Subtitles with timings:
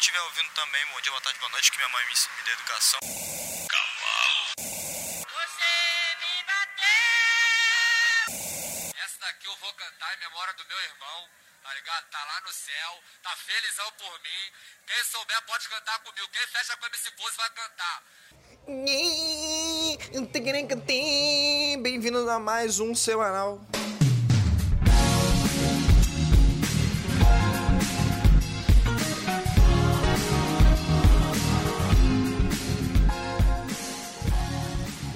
[0.00, 2.54] estiver ouvindo também, bom dia, boa tarde, boa noite, que minha mãe me, me deu
[2.54, 3.00] educação.
[3.68, 4.44] Cavalo.
[5.28, 5.72] Você
[6.20, 7.52] me bateu!
[9.04, 11.28] Essa daqui eu vou cantar em memória do meu irmão,
[11.62, 12.08] tá ligado?
[12.08, 14.52] Tá lá no céu, tá felizão por mim.
[14.86, 16.28] Quem souber pode cantar comigo.
[16.32, 18.02] Quem fecha com esse pose vai cantar.
[21.82, 23.60] Bem-vindos a mais um semanal.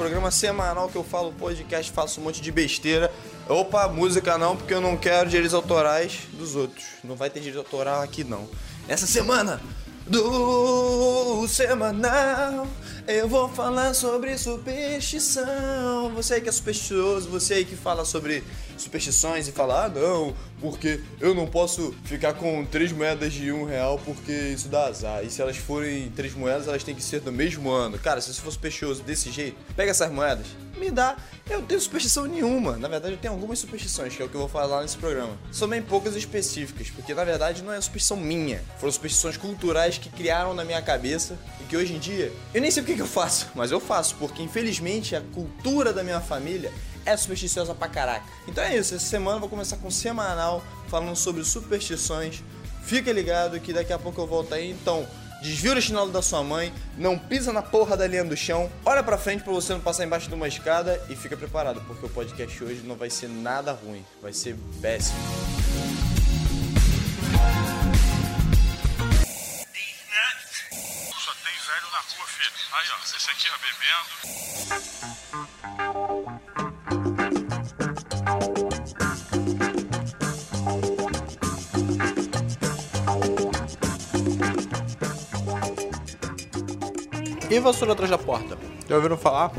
[0.04, 3.10] Programa semanal que eu falo podcast, faço um monte de besteira.
[3.48, 6.84] Opa, música não, porque eu não quero direitos autorais dos outros.
[7.02, 8.46] Não vai ter direito autoral aqui não.
[8.86, 9.62] Essa semana
[10.06, 12.66] do semanal
[13.08, 16.12] eu vou falar sobre superstição.
[16.14, 18.44] Você que é supersticioso, você aí que fala sobre
[18.82, 23.64] superstições e fala, ah não, porque eu não posso ficar com três moedas de um
[23.64, 25.24] real porque isso dá azar.
[25.24, 27.98] E se elas forem três moedas, elas têm que ser do mesmo ano.
[27.98, 30.46] Cara, se você for supersticioso desse jeito, pega essas moedas,
[30.78, 31.16] me dá.
[31.48, 32.76] Eu não tenho superstição nenhuma.
[32.76, 35.36] Na verdade, eu tenho algumas superstições, que é o que eu vou falar nesse programa.
[35.52, 38.62] São bem poucas específicas, porque na verdade não é superstição minha.
[38.78, 42.70] Foram superstições culturais que criaram na minha cabeça e que hoje em dia eu nem
[42.70, 46.72] sei o que eu faço, mas eu faço, porque infelizmente a cultura da minha família
[47.04, 48.24] é supersticiosa pra caraca.
[48.46, 52.42] Então é isso, essa semana eu vou começar com um semanal falando sobre superstições.
[52.84, 55.08] Fica ligado que daqui a pouco eu volto aí, então
[55.42, 59.02] desvia o chinelo da sua mãe, não pisa na porra da linha do chão, olha
[59.02, 62.08] pra frente pra você não passar embaixo de uma escada e fica preparado, porque o
[62.08, 65.18] podcast hoje não vai ser nada ruim, vai ser péssimo.
[71.18, 72.52] Só tem velho na rua, filho.
[72.72, 73.56] Aí, ó, esse aqui, ó,
[74.78, 75.13] bebendo.
[87.54, 88.58] E vassoura atrás da porta?
[88.88, 89.52] Já ouviram falar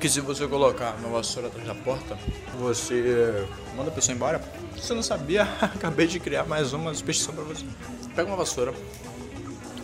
[0.00, 2.16] que se você colocar uma vassoura atrás da porta,
[2.58, 4.40] você manda a pessoa embora?
[4.74, 7.62] Você não sabia, acabei de criar mais uma superstição pra você.
[8.16, 8.72] Pega uma vassoura,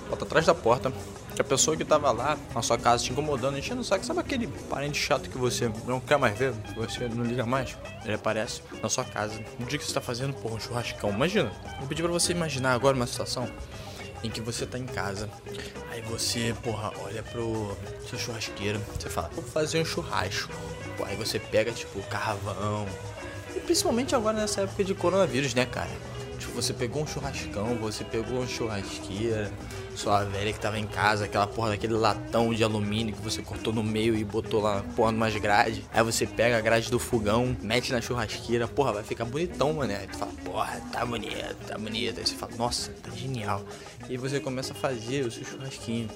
[0.09, 0.91] bota atrás da porta,
[1.35, 4.21] que a pessoa que tava lá na sua casa te incomodando, enchendo o saco, sabe
[4.21, 7.77] aquele parente chato que você não quer mais ver, que você não liga mais?
[8.07, 11.11] Ele aparece na sua casa, no dia que você tá fazendo, porra, um churrascão.
[11.11, 13.47] Imagina, vou pedir pra você imaginar agora uma situação
[14.23, 15.29] em que você tá em casa,
[15.91, 17.77] aí você, porra, olha pro
[18.09, 20.53] seu churrasqueiro, você fala, vou fazer um churrasco.
[20.97, 22.87] Pô, aí você pega, tipo, carvão.
[23.55, 25.91] E principalmente agora nessa época de coronavírus, né, cara?
[26.47, 29.51] Tipo, você pegou um churrascão, você pegou uma churrasqueira,
[29.97, 33.73] sua velha que tava em casa, aquela porra daquele latão de alumínio que você cortou
[33.73, 35.83] no meio e botou lá, porra, numas grades.
[35.93, 39.93] Aí você pega a grade do fogão, mete na churrasqueira, porra, vai ficar bonitão, mano.
[39.93, 42.21] Aí tu fala, porra, tá bonito, tá bonito.
[42.21, 43.65] Aí você fala, nossa, tá genial.
[44.09, 46.09] E você começa a fazer o seu churrasquinho.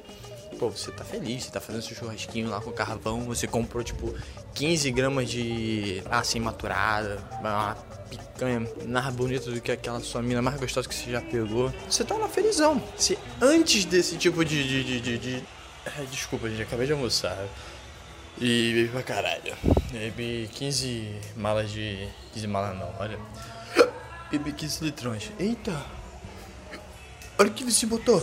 [0.61, 4.15] Pô, você tá feliz, você tá fazendo seu churrasquinho lá com carvão, você comprou tipo
[4.55, 7.77] 15 gramas de assim maturada, uma
[8.11, 11.73] picanha mais bonita do que aquela sua mina mais gostosa que você já pegou.
[11.89, 12.83] Você tá lá felizão.
[12.97, 14.63] Se antes desse tipo de.
[14.67, 15.45] de, de, de, de...
[15.87, 17.37] É, desculpa, gente, acabei de almoçar.
[18.39, 19.57] E bebi pra caralho.
[19.93, 22.09] Bebi 15 malas de.
[22.33, 23.19] 15 malas não, olha.
[24.31, 25.31] Bebi 15 litrões.
[25.39, 25.85] Eita!
[27.39, 28.23] Olha o que você botou!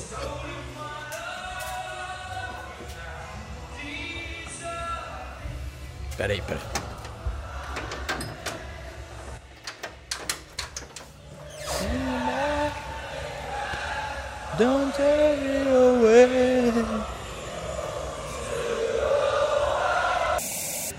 [6.15, 6.61] Peraí, peraí.
[14.57, 16.73] Don't take it away.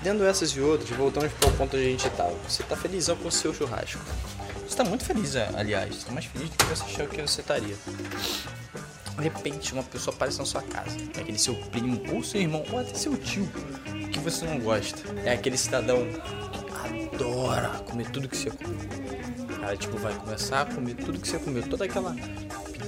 [0.01, 2.33] Dando essas e outras, voltamos para o ponto onde a gente estava.
[2.47, 3.99] Você tá felizão com o seu churrasco.
[4.65, 5.93] Você tá muito feliz, aliás.
[5.93, 7.75] Você tá mais feliz do que você achou que você estaria.
[9.17, 10.95] De repente, uma pessoa aparece na sua casa.
[11.17, 13.45] É aquele seu primo, ou seu irmão, ou até seu tio,
[14.09, 14.97] que você não gosta.
[15.25, 16.07] É aquele cidadão
[16.53, 18.77] que adora comer tudo que você come.
[19.59, 21.61] Cara, tipo, vai começar a comer tudo que você comeu.
[21.67, 22.15] Toda aquela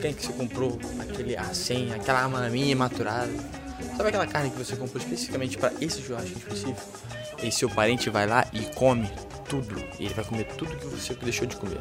[0.02, 3.32] picanha que você comprou, aquele assim, aquela maminha maturada.
[3.96, 6.82] Sabe aquela carne que você comprou especificamente para esse churrasco específico?
[7.44, 9.10] E seu parente vai lá e come
[9.48, 9.76] tudo.
[10.00, 11.80] E ele vai comer tudo que você deixou de comer.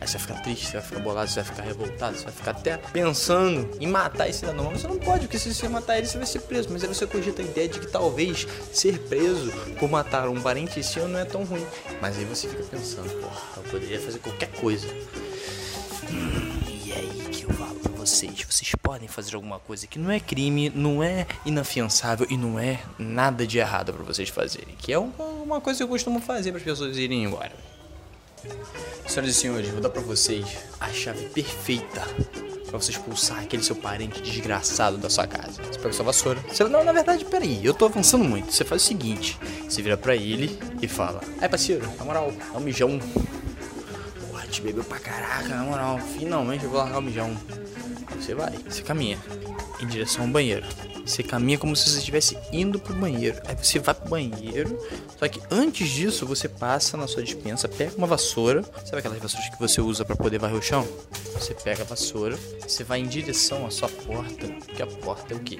[0.00, 2.32] Aí você vai ficar triste, você vai ficar bolado, você vai ficar revoltado, você vai
[2.32, 4.64] ficar até pensando em matar esse cidadão.
[4.70, 6.68] Mas você não pode, porque se você matar ele, você vai ser preso.
[6.70, 10.82] Mas aí você cogita a ideia de que talvez ser preso por matar um parente
[10.82, 11.64] seu não é tão ruim.
[12.00, 14.86] Mas aí você fica pensando, porra, eu poderia fazer qualquer coisa.
[18.86, 23.44] Podem fazer alguma coisa que não é crime, não é inafiançável e não é nada
[23.44, 24.76] de errado pra vocês fazerem.
[24.78, 27.52] Que é uma, coisa que eu costumo fazer para as pessoas irem embora.
[29.04, 30.46] Senhoras e senhores, vou dar pra vocês
[30.78, 32.00] a chave perfeita
[32.68, 35.60] pra você expulsar aquele seu parente desgraçado da sua casa.
[35.64, 36.40] Você pega sua vassoura.
[36.48, 38.52] Você, não, na verdade, peraí, eu tô avançando muito.
[38.52, 39.36] Você faz o seguinte:
[39.68, 43.00] você vira pra ele e fala: Aí, parceiro, na moral, dá um mijão.
[44.60, 45.98] Bebeu pra caraca, na moral.
[45.98, 47.36] Finalmente eu vou largar o mijão.
[48.18, 49.18] Você vai, você caminha
[49.80, 50.66] em direção ao banheiro.
[51.06, 53.40] Você caminha como se você estivesse indo pro banheiro.
[53.46, 54.76] Aí você vai pro banheiro.
[55.16, 58.64] Só que antes disso, você passa na sua dispensa, pega uma vassoura.
[58.84, 60.86] Sabe aquelas vassouras que você usa para poder varrer o chão?
[61.32, 62.36] Você pega a vassoura,
[62.66, 64.48] você vai em direção à sua porta.
[64.48, 65.58] Porque a porta é o quê?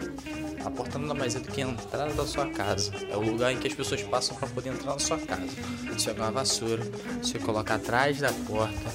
[0.64, 2.90] A porta nada mais é do que a entrada da sua casa.
[3.08, 5.46] É o lugar em que as pessoas passam para poder entrar na sua casa.
[5.92, 6.82] Você pega uma vassoura,
[7.22, 8.90] você coloca atrás da porta.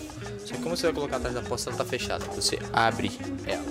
[0.46, 2.26] Só que como você vai colocar atrás da porta, ela tá fechada.
[2.36, 3.10] Você abre
[3.46, 3.64] ela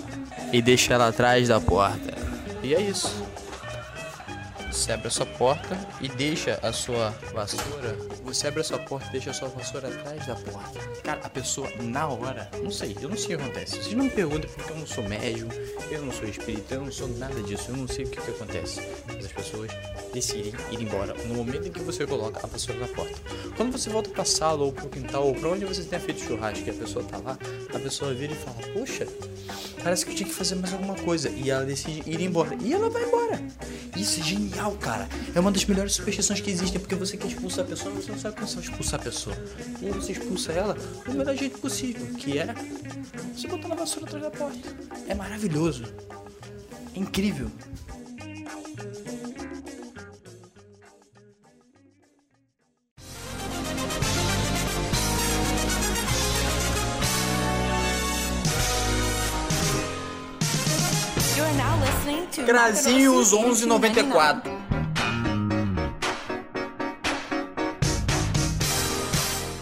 [0.51, 2.20] e deixa ela atrás da porta.
[2.63, 3.30] E é isso.
[4.71, 7.97] Você abre a sua porta e deixa a sua vassoura.
[8.25, 10.79] Você abre a sua porta e deixa a sua vassoura atrás da porta.
[11.03, 13.83] Cara, a pessoa na hora, não sei, eu não sei o que acontece.
[13.83, 15.49] Vocês não me perguntem porque eu não sou médium,
[15.91, 18.31] eu não sou espírita, eu não sou nada disso, eu não sei o que, que
[18.31, 18.81] acontece.
[19.09, 19.71] Mas as pessoas
[20.15, 23.19] decidem ir embora no momento em que você coloca a vassoura na porta.
[23.57, 26.65] Quando você volta pra sala ou pro quintal ou pra onde você tenha feito churrasco
[26.65, 27.37] e a pessoa tá lá,
[27.75, 29.07] a pessoa vira e fala: Poxa,
[29.83, 31.29] parece que eu tinha que fazer mais alguma coisa.
[31.29, 32.57] E ela decide ir embora.
[32.61, 33.41] E ela vai embora.
[33.97, 35.09] Isso é genial, cara.
[35.35, 38.13] É uma das melhores superstições que existem, porque você quer expulsar a pessoa, mas você
[38.13, 39.37] não sabe como você vai expulsar a pessoa.
[39.81, 42.55] E aí você expulsa ela do melhor jeito possível, que é
[43.35, 44.69] você botar a vassoura atrás da porta.
[45.09, 45.85] É maravilhoso.
[46.95, 47.51] É incrível.
[62.45, 64.51] Crazinhos 1194.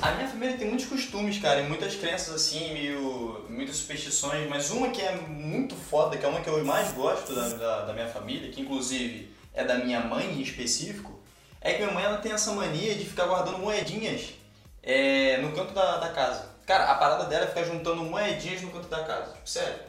[0.00, 3.44] A minha família tem muitos costumes, cara, e muitas crenças assim, meio.
[3.48, 7.34] muitas superstições, mas uma que é muito foda, que é uma que eu mais gosto
[7.34, 11.18] da, da, da minha família, que inclusive é da minha mãe em específico,
[11.60, 14.34] é que minha mãe ela tem essa mania de ficar guardando moedinhas
[14.82, 16.46] é, no canto da, da casa.
[16.64, 19.34] Cara, a parada dela é ficar juntando moedinhas no canto da casa.
[19.44, 19.88] Sério.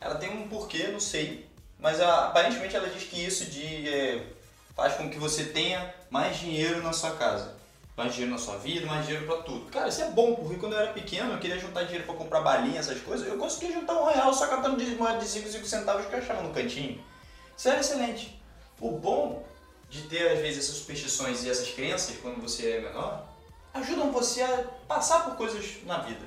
[0.00, 1.48] Ela tem um porquê, não sei.
[1.78, 4.26] Mas aparentemente ela diz que isso de, é,
[4.74, 7.54] faz com que você tenha mais dinheiro na sua casa.
[7.96, 9.70] Mais dinheiro na sua vida, mais dinheiro pra tudo.
[9.70, 12.40] Cara, isso é bom, porque quando eu era pequeno eu queria juntar dinheiro pra comprar
[12.40, 13.26] balinha, essas coisas.
[13.26, 16.18] Eu conseguia juntar um real só catando de moeda de 5, 5 centavos que eu
[16.18, 17.02] achava no cantinho.
[17.56, 18.40] Isso era excelente.
[18.80, 19.44] O bom
[19.90, 23.30] de ter às vezes essas superstições e essas crenças quando você é menor
[23.74, 26.24] ajudam você a passar por coisas na vida.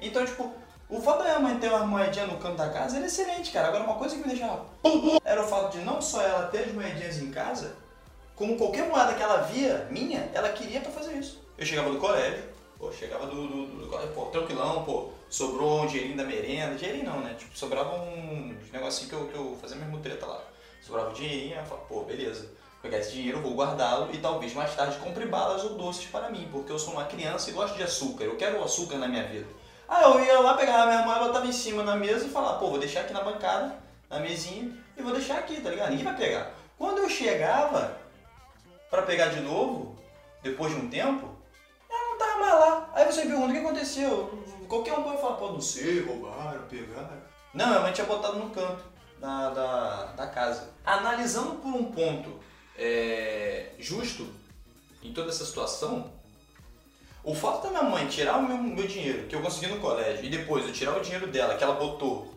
[0.00, 0.52] Então, tipo,
[0.90, 3.68] o fato da minha mãe ter uma moedinha no canto da casa era excelente, cara.
[3.68, 4.66] Agora, uma coisa que me deixava
[5.24, 7.76] era o fato de não só ela ter as moedinhas em casa,
[8.34, 11.40] como qualquer moeda que ela via minha, ela queria pra fazer isso.
[11.56, 12.42] Eu chegava do colégio,
[12.76, 17.04] pô, chegava do, do, do, colégio, pô, tranquilão, pô, sobrou um dinheirinho da merenda, dinheirinho
[17.04, 17.36] não, né?
[17.38, 20.42] Tipo, sobrava um negocinho que eu, que eu fazia mesmo treta lá.
[20.82, 22.50] Sobrava um dinheirinho, eu falava, pô, beleza.
[22.82, 26.48] Pegar esse dinheiro, vou guardá-lo e talvez mais tarde compre balas ou doces para mim,
[26.50, 29.46] porque eu sou uma criança e gosto de açúcar, eu quero açúcar na minha vida.
[29.90, 32.70] Aí eu ia lá, pegava minha mãe, botava em cima na mesa e falava, pô,
[32.70, 33.76] vou deixar aqui na bancada,
[34.08, 35.90] na mesinha, e vou deixar aqui, tá ligado?
[35.90, 36.52] Ninguém vai pegar.
[36.78, 37.98] Quando eu chegava
[38.88, 39.98] para pegar de novo,
[40.44, 41.28] depois de um tempo,
[41.90, 42.90] ela não tava mais lá.
[42.94, 44.44] Aí você me pergunta, o que aconteceu?
[44.68, 47.20] Qualquer um pode falar, pô, não sei, roubaram, pegaram.
[47.52, 48.84] Não, minha mãe tinha botado no canto
[49.18, 50.70] da, da, da casa.
[50.84, 52.38] Analisando por um ponto
[52.78, 54.24] é, justo
[55.02, 56.12] em toda essa situação,
[57.22, 60.24] o fato da minha mãe tirar o meu, meu dinheiro que eu consegui no colégio
[60.24, 62.34] e depois eu tirar o dinheiro dela que ela botou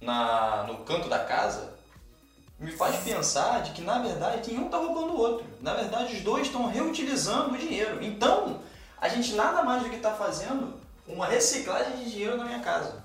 [0.00, 1.72] na, no canto da casa
[2.62, 5.46] me faz pensar de que na verdade um está roubando o outro.
[5.60, 8.02] Na verdade, os dois estão reutilizando o dinheiro.
[8.02, 8.60] Então,
[9.00, 10.74] a gente nada mais do que está fazendo
[11.06, 13.04] uma reciclagem de dinheiro na minha casa.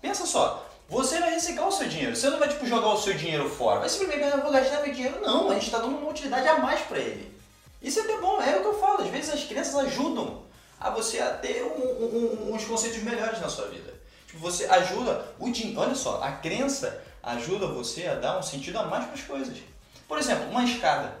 [0.00, 2.16] Pensa só, você vai reciclar o seu dinheiro.
[2.16, 3.80] Você não vai tipo jogar o seu dinheiro fora.
[3.80, 5.20] Vai simplesmente eu vou gastar meu dinheiro.
[5.20, 7.36] Não, a gente está dando uma utilidade a mais para ele.
[7.82, 9.02] Isso é até bom, é o que eu falo.
[9.02, 10.42] Às vezes as crianças ajudam
[10.80, 13.94] a você a ter um, um, uns conceitos melhores na sua vida.
[14.26, 15.80] Tipo, você ajuda o dinheiro.
[15.80, 19.58] Olha só, a crença ajuda você a dar um sentido a mais para as coisas.
[20.06, 21.14] Por exemplo, uma escada.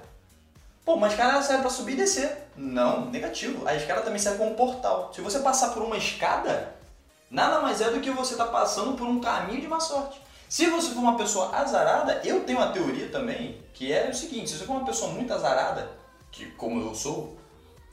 [0.84, 2.48] Pô, uma escada serve para subir e descer.
[2.56, 3.66] Não, negativo.
[3.66, 5.10] A escada também serve como um portal.
[5.12, 6.74] Se você passar por uma escada,
[7.30, 10.20] nada mais é do que você estar tá passando por um caminho de má sorte.
[10.48, 14.48] Se você for uma pessoa azarada, eu tenho uma teoria também, que é o seguinte,
[14.48, 15.90] se você for uma pessoa muito azarada,
[16.30, 17.36] que como eu sou,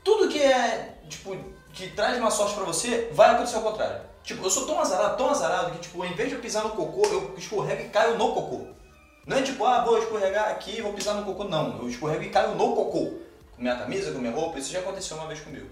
[0.03, 1.35] tudo que é, tipo,
[1.73, 4.01] que traz uma sorte para você, vai acontecer ao contrário.
[4.23, 6.71] Tipo, eu sou tão azarado, tão azarado, que tipo, em vez de eu pisar no
[6.71, 8.67] cocô, eu escorrego e caio no cocô.
[9.25, 11.45] Não é tipo, ah, vou escorregar aqui vou pisar no cocô.
[11.45, 13.19] Não, eu escorrego e caio no cocô.
[13.55, 15.67] Com minha camisa, com minha roupa, isso já aconteceu uma vez comigo.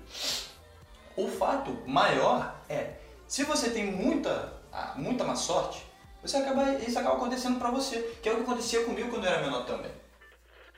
[1.15, 2.95] O fato maior é,
[3.27, 4.53] se você tem muita,
[4.95, 5.85] muita má sorte,
[6.21, 8.17] você acaba, isso acaba acontecendo pra você.
[8.21, 9.91] Que é o que acontecia comigo quando eu era menor também.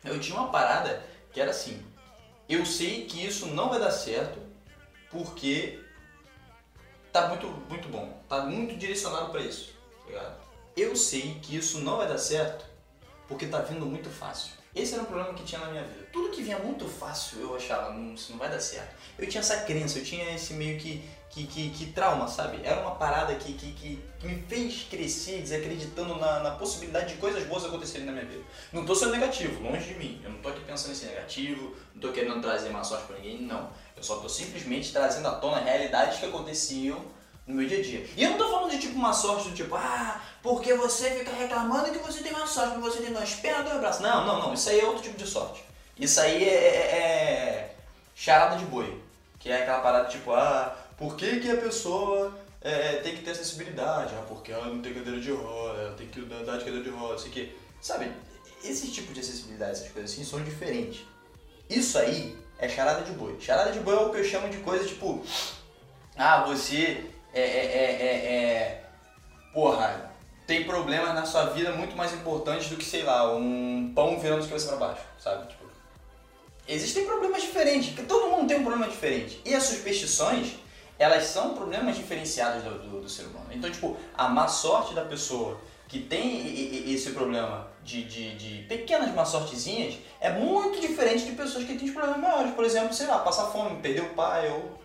[0.04, 1.84] Eu tinha uma parada que era assim,
[2.48, 4.40] eu sei que isso não vai dar certo
[5.14, 5.80] porque
[7.12, 9.74] tá muito, muito bom, tá muito direcionado pra isso,
[10.12, 10.36] tá?
[10.76, 12.66] Eu sei que isso não vai dar certo
[13.28, 14.52] porque tá vindo muito fácil.
[14.76, 16.08] Esse era um problema que tinha na minha vida.
[16.12, 18.96] Tudo que vinha muito fácil eu achava, não, isso não vai dar certo.
[19.20, 22.60] Eu tinha essa crença, eu tinha esse meio que, que, que, que trauma, sabe?
[22.64, 27.20] Era uma parada que, que, que, que me fez crescer desacreditando na, na possibilidade de
[27.20, 28.44] coisas boas acontecerem na minha vida.
[28.72, 30.20] Não tô sendo negativo, longe de mim.
[30.24, 33.18] Eu não tô aqui pensando em ser negativo, não tô querendo trazer má sorte pra
[33.18, 33.70] ninguém, não.
[34.04, 37.00] Eu só tô simplesmente trazendo à tona realidades que aconteciam
[37.48, 38.06] no meu dia a dia.
[38.18, 41.32] E eu não tô falando de tipo uma sorte do tipo, ah, porque você fica
[41.32, 44.02] reclamando que você tem uma sorte, porque você tem duas pernas, dois braços.
[44.02, 44.54] Não, não, não.
[44.54, 45.64] Isso aí é outro tipo de sorte.
[45.98, 47.76] Isso aí é, é, é
[48.14, 49.02] charada de boi.
[49.40, 53.32] Que é aquela parada tipo, ah, por que, que a pessoa é, tem que ter
[53.32, 54.14] acessibilidade?
[54.16, 56.90] Ah, porque ela não tem cadeira de roda, ela tem que andar de cadeira de
[56.90, 57.58] roda, sei que.
[57.82, 58.12] Sabe,
[58.66, 61.06] esse tipo de acessibilidade, essas coisas assim, são diferentes.
[61.70, 63.38] Isso aí é charada de boi.
[63.40, 65.22] Charada de boi é o que eu chamo de coisa tipo,
[66.16, 67.04] ah, você
[67.34, 68.84] é, é, é, é, é
[69.54, 70.12] porra,
[70.48, 74.42] tem problemas na sua vida muito mais importantes do que, sei lá, um pão virando
[74.42, 75.48] de cabeça pra baixo, sabe?
[75.48, 75.66] Tipo,
[76.68, 79.42] existem problemas diferentes, porque todo mundo tem um problema diferente.
[79.44, 80.54] E as superstições,
[80.98, 83.48] elas são problemas diferenciados do, do, do ser humano.
[83.52, 85.60] Então, tipo, a má sorte da pessoa
[85.94, 91.66] que tem esse problema de, de, de, pequenas má sortezinhas é muito diferente de pessoas
[91.66, 92.56] que têm problemas maiores.
[92.56, 94.80] Por exemplo, sei lá, passar fome, perder o pai ou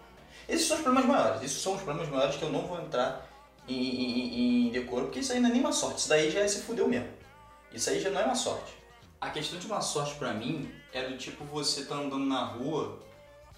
[0.47, 1.43] esses são os problemas maiores.
[1.43, 3.27] Esses são os problemas maiores que eu não vou entrar
[3.67, 6.01] em, em, em decoro, porque isso aí não é nem uma sorte.
[6.01, 7.09] Isso daí já é se fudeu mesmo.
[7.73, 8.77] Isso aí já não é uma sorte.
[9.19, 12.99] A questão de uma sorte pra mim é do tipo você tá andando na rua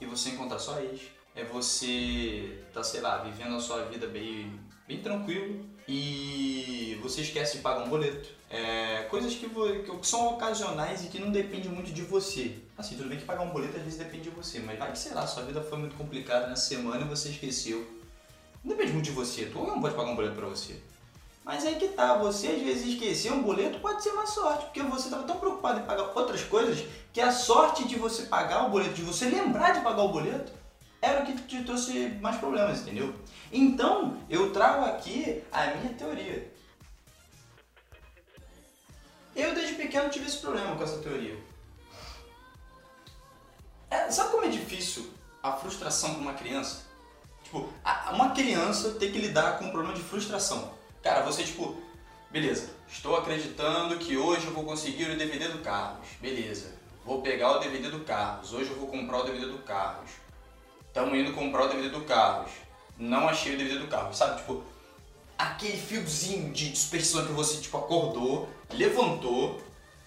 [0.00, 1.00] e você encontrar só ex.
[1.34, 7.56] É você tá, sei lá, vivendo a sua vida bem, bem tranquilo e você esquece
[7.56, 8.28] de pagar um boleto.
[8.48, 12.54] É, coisas que, que, são ocasionais e que não dependem muito de você.
[12.78, 14.98] Assim, tudo bem que pagar um boleto às vezes depende de você, mas vai que,
[14.98, 17.84] sei lá, sua vida foi muito complicada na semana e você esqueceu.
[18.62, 20.80] Não depende muito de você, tu não pode pagar um boleto pra você.
[21.44, 24.82] Mas aí que tá, você às vezes esquecer um boleto pode ser uma sorte, porque
[24.82, 28.70] você estava tão preocupado em pagar outras coisas que a sorte de você pagar o
[28.70, 30.52] boleto, de você lembrar de pagar o boleto,
[31.02, 33.12] era o que te trouxe mais problemas, entendeu?
[33.52, 36.52] Então, eu trago aqui a minha teoria.
[39.34, 41.36] Eu desde pequeno tive esse problema com essa teoria.
[43.90, 45.10] É, sabe como é difícil
[45.42, 46.84] a frustração para uma criança?
[47.42, 47.68] Tipo,
[48.12, 50.72] uma criança ter que lidar com um problema de frustração.
[51.02, 51.76] Cara, você tipo,
[52.30, 56.06] beleza, estou acreditando que hoje eu vou conseguir o DVD do Carlos.
[56.20, 56.72] Beleza,
[57.04, 58.52] vou pegar o DVD do Carlos.
[58.52, 60.10] Hoje eu vou comprar o DVD do Carlos.
[60.86, 62.52] Estamos indo comprar o DVD do Carlos.
[63.00, 64.36] Não achei o DVD do Carlos, sabe?
[64.36, 64.62] Tipo,
[65.38, 69.58] aquele fiozinho de superstição que você tipo acordou, levantou,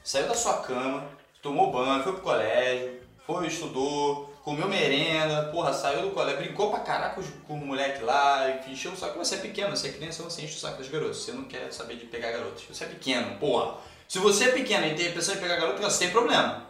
[0.04, 1.04] saiu da sua cama,
[1.42, 6.82] tomou banho, foi pro colégio, foi, estudou, comeu merenda, porra, saiu do colégio, brincou pra
[6.82, 9.18] caraca com, o moleque lá, encheu o saco.
[9.18, 11.18] Você é pequeno, você é criança, você enche o saco das garotas.
[11.18, 12.64] Você não quer saber de pegar garotas.
[12.70, 13.78] Você é pequeno, porra.
[14.08, 16.68] Se você é pequeno e tem a pessoa de pegar garoto, você tem problema.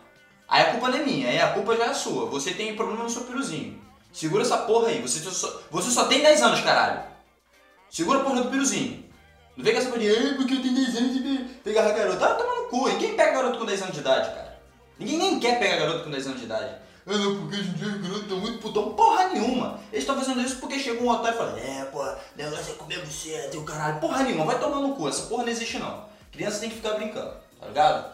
[0.47, 2.27] Aí a culpa não é minha, aí a culpa já é sua.
[2.27, 3.83] Você tem problema no seu piruzinho.
[4.13, 5.01] Segura essa porra aí.
[5.01, 7.01] Você só, você só tem 10 anos, caralho.
[7.89, 9.03] Segura a porra do piruzinho.
[9.57, 12.23] Não vem com essa porra de, porque eu tenho 10 anos de pegar garoto.
[12.23, 12.87] Ah, toma no cu.
[12.87, 14.59] Ninguém pega garoto com 10 anos de idade, cara.
[14.99, 16.75] Ninguém nem quer pegar garoto com 10 anos de idade.
[17.05, 18.93] Ah, não, porque hoje em dia os garotos estão muito putão.
[18.93, 19.79] Porra nenhuma.
[19.91, 22.05] Eles estão fazendo isso porque chegou um otário e falou: É, pô,
[22.35, 23.99] negócio é comer você, teu caralho.
[23.99, 25.09] Porra nenhuma, vai tomar no cu.
[25.09, 26.05] Essa porra não existe não.
[26.31, 28.13] Criança tem que ficar brincando, tá ligado?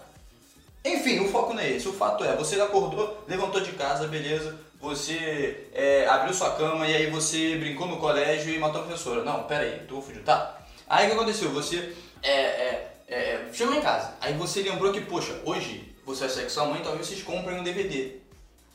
[0.83, 1.87] Enfim, o foco não é esse.
[1.87, 4.57] O fato é: você acordou, levantou de casa, beleza.
[4.81, 9.23] Você é, abriu sua cama e aí você brincou no colégio e matou a professora.
[9.23, 10.23] Não, pera aí, tô fudido.
[10.23, 10.57] Tá.
[10.87, 11.51] Aí o que aconteceu?
[11.51, 14.13] Você é, é, é, chegou em casa.
[14.21, 17.59] Aí você lembrou que, poxa, hoje você vai sair com sua mãe, talvez vocês comprem
[17.59, 18.19] um DVD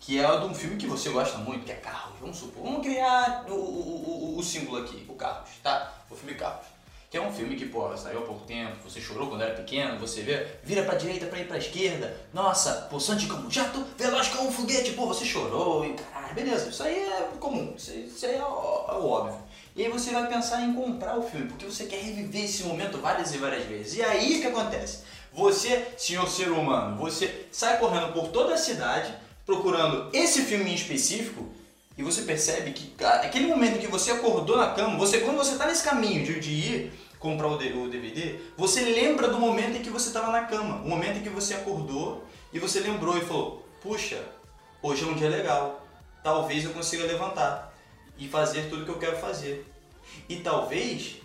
[0.05, 2.13] que é de um filme que você gosta muito, que é Carros.
[2.21, 5.95] Vamos supor, vamos criar o, o, o, o símbolo aqui, o Carros, tá?
[6.11, 6.67] O filme Carros.
[7.15, 10.01] Que é um filme que, pô, saiu há pouco tempo, você chorou quando era pequeno,
[10.01, 14.27] você vê, vira pra direita pra ir pra esquerda, nossa, possante como um jato, veloz
[14.27, 18.27] como um foguete, pô, você chorou, e caralho, beleza, isso aí é comum, isso, isso
[18.27, 19.39] aí é, é óbvio.
[19.77, 22.99] E aí você vai pensar em comprar o filme, porque você quer reviver esse momento
[22.99, 23.95] várias e várias vezes.
[23.95, 25.05] E aí o que acontece?
[25.33, 29.15] Você, senhor ser humano, você sai correndo por toda a cidade,
[29.47, 31.49] procurando esse filme em específico
[31.97, 35.67] e você percebe que aquele momento que você acordou na cama, você quando você está
[35.67, 40.09] nesse caminho de, de ir comprar o, DVD, você lembra do momento em que você
[40.09, 44.23] estava na cama, o momento em que você acordou e você lembrou e falou: puxa,
[44.83, 45.87] hoje é um dia legal,
[46.23, 47.73] talvez eu consiga levantar
[48.19, 49.65] e fazer tudo que eu quero fazer.
[50.29, 51.17] E talvez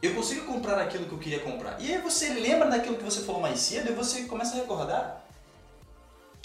[0.00, 1.80] eu consigo comprar aquilo que eu queria comprar.
[1.80, 5.27] E aí você lembra daquilo que você falou mais cedo e você começa a recordar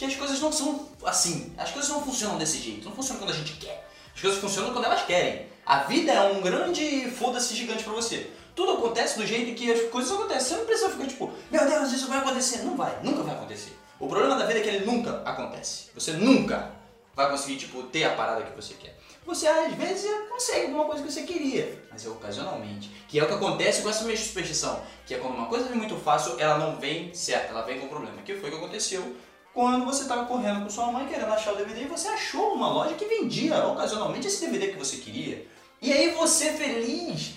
[0.03, 1.53] que as coisas não são assim.
[1.57, 2.85] As coisas não funcionam desse jeito.
[2.85, 3.89] Não funcionam quando a gente quer.
[4.13, 5.47] As coisas funcionam quando elas querem.
[5.65, 8.29] A vida é um grande foda-se gigante pra você.
[8.53, 10.49] Tudo acontece do jeito que as coisas acontecem.
[10.49, 12.59] Você não precisa ficar tipo, meu Deus, isso vai acontecer.
[12.63, 13.77] Não vai, nunca vai acontecer.
[13.99, 15.89] O problema da vida é que ele nunca acontece.
[15.95, 16.71] Você nunca
[17.15, 18.97] vai conseguir, tipo, ter a parada que você quer.
[19.25, 22.91] Você às vezes consegue alguma coisa que você queria, mas é ocasionalmente.
[23.07, 24.81] Que é o que acontece com essa minha superstição.
[25.05, 27.87] Que é quando uma coisa vem muito fácil, ela não vem certa, ela vem com
[27.87, 28.21] problema.
[28.23, 29.15] Que foi o que aconteceu
[29.53, 32.69] quando você estava correndo com sua mãe querendo achar o DVD e você achou uma
[32.69, 35.45] loja que vendia ocasionalmente esse DVD que você queria.
[35.81, 37.35] E aí você feliz,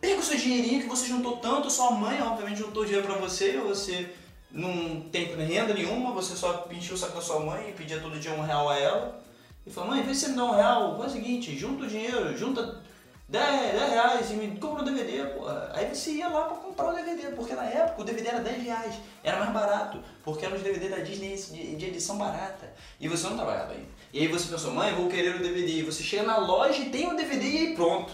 [0.00, 3.58] pega o seu dinheirinho que você juntou tanto, sua mãe obviamente juntou dinheiro pra você,
[3.58, 4.14] você
[4.50, 8.18] não tem renda nenhuma, você só encheu o saco da sua mãe e pedia todo
[8.18, 9.26] dia um real a ela.
[9.66, 12.36] E falou, mãe, vê se me dá um real, faz o seguinte, junta o dinheiro,
[12.38, 12.80] junta
[13.28, 15.72] 10, 10 reais e me compra um DVD, porra.
[15.74, 18.62] Aí você ia lá pra comprar o DVD, porque na época o DVD era 10
[18.62, 22.72] reais, era mais barato, porque eram os DVD da Disney de, edição barata.
[23.00, 23.88] E você não trabalhava ainda.
[24.12, 25.78] E aí você pensou, mãe, vou querer o DVD.
[25.78, 28.12] E você chega na loja e tem o DVD e aí pronto.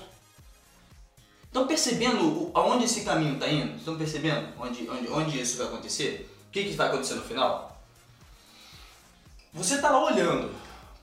[1.45, 3.77] Estão percebendo aonde esse caminho está indo?
[3.77, 6.35] Estão percebendo onde, onde, onde isso vai acontecer?
[6.49, 7.79] O que, que vai acontecer no final?
[9.53, 10.55] Você está lá olhando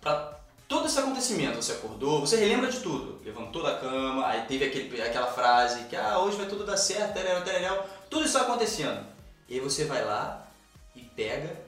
[0.01, 0.38] para
[0.69, 3.19] todo esse acontecimento, você acordou, você relembra de tudo.
[3.25, 7.15] Levantou da cama, aí teve aquele, aquela frase que ah, hoje vai tudo dar certo,
[7.15, 7.83] tereréu, tereréu.
[8.07, 9.03] Tudo isso acontecendo.
[9.49, 10.47] E aí você vai lá
[10.95, 11.59] e pega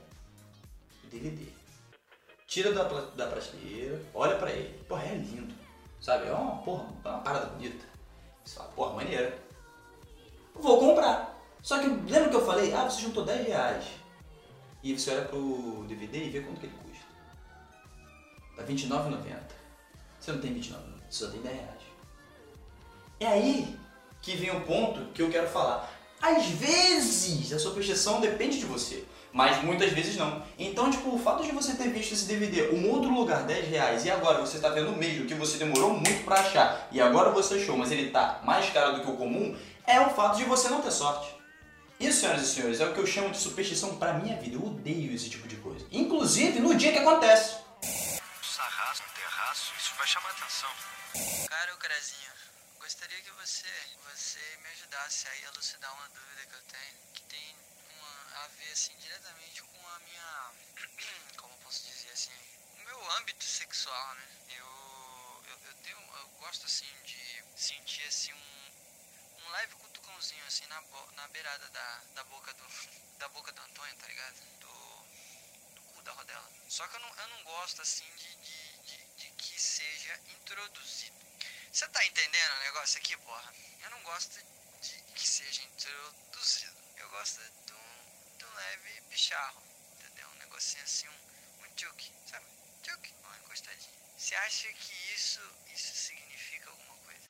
[1.04, 1.48] o DVD.
[2.46, 4.78] Tira da, da prateleira, olha pra ele.
[4.88, 5.54] Porra, é lindo.
[6.00, 6.28] Sabe?
[6.28, 7.84] É uma, porra, é uma parada bonita.
[8.46, 9.36] Você fala, porra, maneira.
[10.54, 11.42] Vou comprar.
[11.64, 12.72] Só que lembra que eu falei?
[12.74, 13.86] Ah, você juntou 10 reais.
[14.84, 16.81] E você olha pro DVD e vê quanto que ele.
[18.56, 19.38] Tá R$29,90.
[20.20, 20.76] Você não tem R$29,90,
[21.10, 21.82] você só tem 10 reais.
[23.20, 23.76] É aí
[24.22, 25.90] que vem o ponto que eu quero falar.
[26.22, 29.04] Às vezes a sua percepção depende de você,
[29.34, 30.44] mas muitas vezes não.
[30.60, 34.06] Então, tipo, o fato de você ter visto esse DVD um outro lugar 10 reais
[34.06, 37.32] e agora você está vendo o mesmo que você demorou muito para achar e agora
[37.32, 39.56] você achou, mas ele tá mais caro do que o comum,
[39.88, 41.36] é o fato de você não ter sorte.
[42.00, 44.56] Isso, senhoras e senhores, é o que eu chamo de superstição para minha vida.
[44.56, 45.86] Eu odeio esse tipo de coisa.
[45.92, 47.56] Inclusive no dia que acontece
[50.02, 50.70] vai chamar atenção.
[51.48, 52.34] Cara, o Crazinho,
[52.80, 53.70] gostaria que você,
[54.10, 57.56] você me ajudasse aí a elucidar uma dúvida que eu tenho, que tem
[58.00, 60.52] uma, a ver assim diretamente com a minha,
[61.38, 62.32] como posso dizer assim,
[62.74, 64.28] o meu âmbito sexual, né?
[64.50, 70.66] Eu, eu, eu tenho, eu gosto assim de sentir assim um, um leve cutucãozinho assim
[70.66, 72.66] na, bo, na beirada da, da boca do,
[73.20, 74.36] da boca do Antônio, tá ligado?
[74.62, 76.50] Do, da rodela.
[76.68, 78.72] Só que eu não, eu não gosto assim de, de
[79.42, 81.16] que seja introduzido.
[81.72, 83.50] Você tá entendendo o negócio aqui, porra?
[83.82, 84.38] Eu não gosto
[84.82, 86.74] de que seja introduzido.
[86.98, 89.62] Eu gosto de um, de um leve bicharro,
[89.96, 90.28] entendeu?
[90.36, 92.46] Um negocinho assim, um, um tchuk, sabe?
[92.84, 93.94] Tchuk, uma encostadinha.
[94.18, 95.40] Você acha que isso,
[95.74, 97.28] isso significa alguma coisa?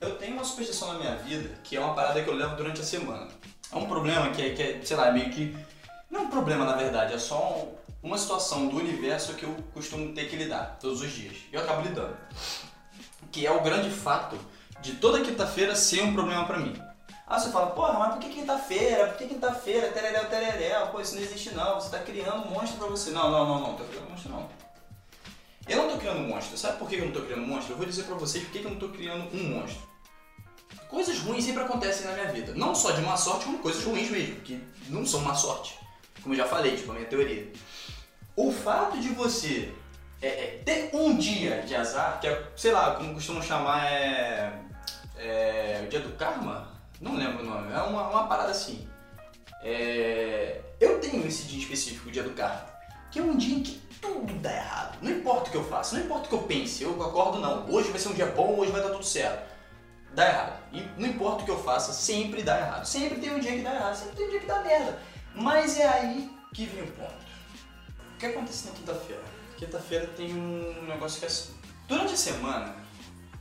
[0.00, 2.80] Eu tenho uma superstição na minha vida que é uma parada que eu levo durante
[2.80, 3.30] a semana.
[3.70, 5.54] É um problema que é, que é sei lá, é meio que.
[6.10, 7.68] Não é um problema na verdade, é só
[8.02, 11.36] uma situação do universo que eu costumo ter que lidar todos os dias.
[11.52, 12.16] Eu acabo lidando.
[13.30, 14.38] Que é o grande fato
[14.80, 16.74] de toda quinta-feira ser um problema pra mim.
[17.26, 19.06] Ah, você fala, porra, mas por que quinta-feira?
[19.06, 19.92] Por que quinta-feira?
[19.92, 20.88] Tereréu, tereréu.
[20.88, 21.80] Pô, isso não existe não.
[21.80, 23.10] Você tá criando um monstro pra você.
[23.10, 23.76] Não, não, não, não.
[23.76, 24.48] Tô criando um monstro não.
[25.68, 26.58] Eu não tô criando um monstro.
[26.58, 27.74] Sabe por que eu não tô criando um monstro?
[27.74, 29.88] Eu vou dizer pra vocês por que eu não tô criando um monstro.
[30.88, 32.52] Coisas ruins sempre acontecem na minha vida.
[32.56, 35.78] Não só de má sorte, como coisas ruins mesmo, que não são má sorte.
[36.20, 37.52] Como eu já falei, tipo, a minha teoria.
[38.36, 39.72] O fato de você
[40.22, 44.52] é, é, ter um dia de azar, que é, sei lá, como costumam chamar, é,
[45.16, 46.68] é o dia do karma?
[47.00, 48.88] Não lembro o nome, é uma, uma parada assim.
[49.62, 52.66] É, eu tenho esse dia específico, o dia do karma,
[53.10, 54.98] que é um dia em que tudo dá errado.
[55.02, 57.68] Não importa o que eu faço, não importa o que eu pense, eu acordo não.
[57.70, 59.50] Hoje vai ser um dia bom, hoje vai dar tudo certo
[60.14, 60.60] dá errado.
[60.72, 62.84] E não importa o que eu faça, sempre dá errado.
[62.84, 64.98] Sempre tem um dia que dá errado, sempre tem um dia que dá merda.
[65.34, 67.19] Mas é aí que vem o ponto.
[68.20, 69.22] Que acontece na quinta-feira?
[69.56, 71.54] Quinta-feira tem um negócio que é assim.
[71.88, 72.76] Durante a semana,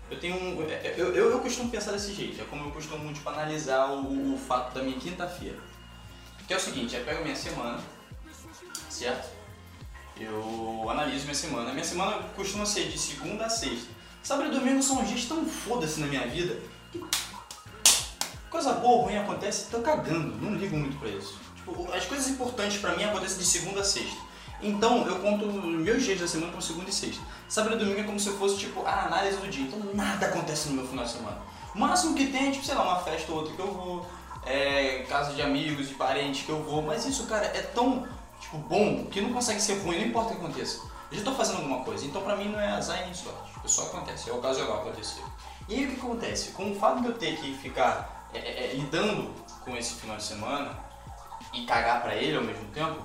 [0.09, 0.61] eu tenho um.
[0.61, 4.37] Eu, eu, eu costumo pensar desse jeito, é como eu costumo tipo, analisar o, o
[4.37, 5.57] fato da minha quinta-feira.
[6.47, 7.77] Que é o seguinte, eu pego minha semana,
[8.89, 9.29] certo?
[10.17, 11.73] Eu analiso minha semana.
[11.73, 13.89] Minha semana costuma ser de segunda a sexta.
[14.23, 16.57] Sábado e domingo são dias tão foda-se na minha vida
[16.91, 17.03] que
[18.49, 21.37] coisa boa ou ruim acontece, tô cagando, não ligo muito pra isso.
[21.57, 24.28] Tipo, as coisas importantes pra mim acontecem de segunda a sexta.
[24.61, 27.21] Então eu conto meus dias da semana como segunda e sexta.
[27.47, 29.63] Sábado e domingo é como se fosse tipo a análise do dia.
[29.63, 31.37] Então nada acontece no meu final de semana.
[31.73, 34.05] O máximo que tem é tipo, sei lá, uma festa ou outra que eu vou,
[34.45, 36.81] é, casa de amigos e parentes que eu vou.
[36.81, 38.07] Mas isso, cara, é tão
[38.39, 40.81] tipo, bom que não consegue ser ruim, não importa o que aconteça.
[41.11, 43.51] Eu já tô fazendo alguma coisa, então pra mim não é azar nem sorte.
[43.53, 45.23] Tipo, só acontece, é ocasional acontecer.
[45.67, 46.51] E aí o que acontece?
[46.51, 50.17] Com o fato de eu ter que ficar é, é, é, lidando com esse final
[50.17, 50.77] de semana
[51.53, 53.01] e cagar pra ele ao mesmo tempo,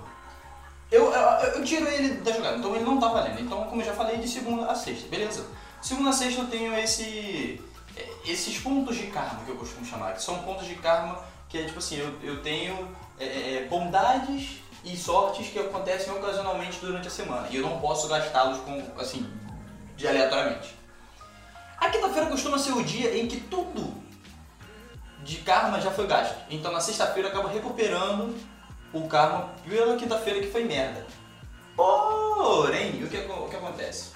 [0.90, 3.40] eu, eu, eu, tiro ele da jogada, então ele não tá valendo.
[3.40, 5.46] Então, como eu já falei, de segunda a sexta, beleza?
[5.82, 7.60] Segunda a sexta eu tenho esse,
[7.96, 11.18] é, esses pontos de karma que eu costumo chamar, que são pontos de karma
[11.48, 17.08] que é tipo assim, eu, eu tenho é bondades e sortes que acontecem ocasionalmente durante
[17.08, 17.46] a semana.
[17.48, 19.28] E eu não posso gastá-los com, assim,
[19.96, 20.74] de aleatoriamente.
[21.78, 23.94] A quinta-feira costuma ser o dia em que tudo
[25.22, 26.36] de karma já foi gasto.
[26.50, 28.36] Então na sexta-feira eu acabo recuperando
[28.94, 31.04] o karma pela quinta-feira que foi merda.
[31.76, 34.12] Porém, o que, o que acontece?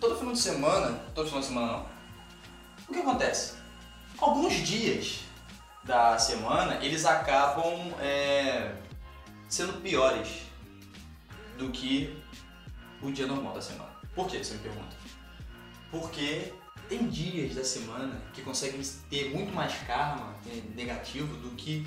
[0.00, 1.86] Todo final de semana, todo final de semana não.
[2.88, 3.54] O que acontece?
[4.18, 5.20] Alguns dias
[5.82, 8.72] da semana eles acabam é,
[9.48, 10.42] sendo piores
[11.58, 12.16] do que
[13.02, 13.90] o dia normal da semana.
[14.14, 14.96] Por que você me pergunta?
[15.90, 16.52] Porque
[16.88, 21.86] tem dias da semana que conseguem ter muito mais karma né, negativo do que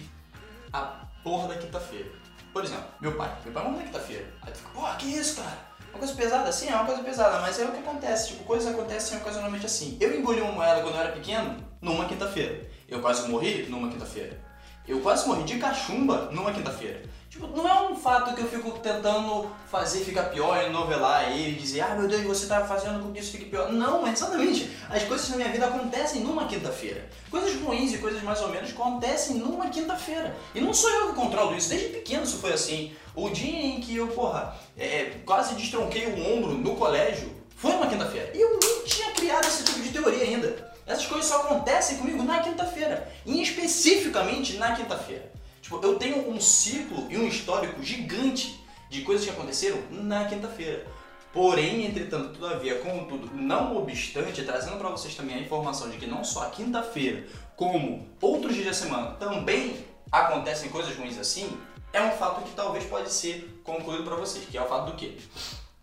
[0.73, 2.11] a porra da quinta-feira.
[2.53, 3.35] Por exemplo, meu pai.
[3.43, 4.31] Meu pai não na quinta-feira.
[4.43, 5.57] Aí tu fica, pô, que isso, cara?
[5.89, 6.51] Uma coisa pesada?
[6.51, 8.27] Sim, é uma coisa pesada, mas é o que acontece.
[8.29, 9.97] Tipo, coisas acontecem ocasionalmente assim.
[9.99, 12.69] Eu engoli uma moeda quando eu era pequeno, numa quinta-feira.
[12.87, 14.39] Eu quase morri numa quinta-feira.
[14.87, 17.01] Eu quase morri de cachumba numa quinta-feira.
[17.35, 21.59] Tipo, não é um fato que eu fico tentando fazer ficar pior e novelar ele
[21.59, 23.73] dizer, ah meu Deus, você tá fazendo com que isso fique pior.
[23.73, 24.71] Não, exatamente.
[24.89, 27.09] As coisas na minha vida acontecem numa quinta-feira.
[27.29, 30.33] Coisas ruins e coisas mais ou menos acontecem numa quinta-feira.
[30.55, 32.93] E não sou eu que controlo isso, desde pequeno isso foi assim.
[33.13, 37.87] O dia em que eu, porra, é, quase destronquei o ombro no colégio foi uma
[37.87, 38.31] quinta-feira.
[38.33, 40.73] E eu nem tinha criado esse tipo de teoria ainda.
[40.87, 43.11] Essas coisas só acontecem comigo na quinta-feira.
[43.25, 45.35] E especificamente na quinta-feira.
[45.65, 50.85] Tipo, eu tenho um ciclo e um histórico gigante de coisas que aconteceram na quinta-feira.
[51.33, 56.23] Porém, entretanto, todavia, contudo, não obstante, trazendo para vocês também a informação de que não
[56.23, 57.25] só a quinta-feira,
[57.55, 61.57] como outros dias da semana também acontecem coisas ruins assim,
[61.91, 64.95] é um fato que talvez pode ser concluído para vocês, que é o fato do
[64.95, 65.17] quê?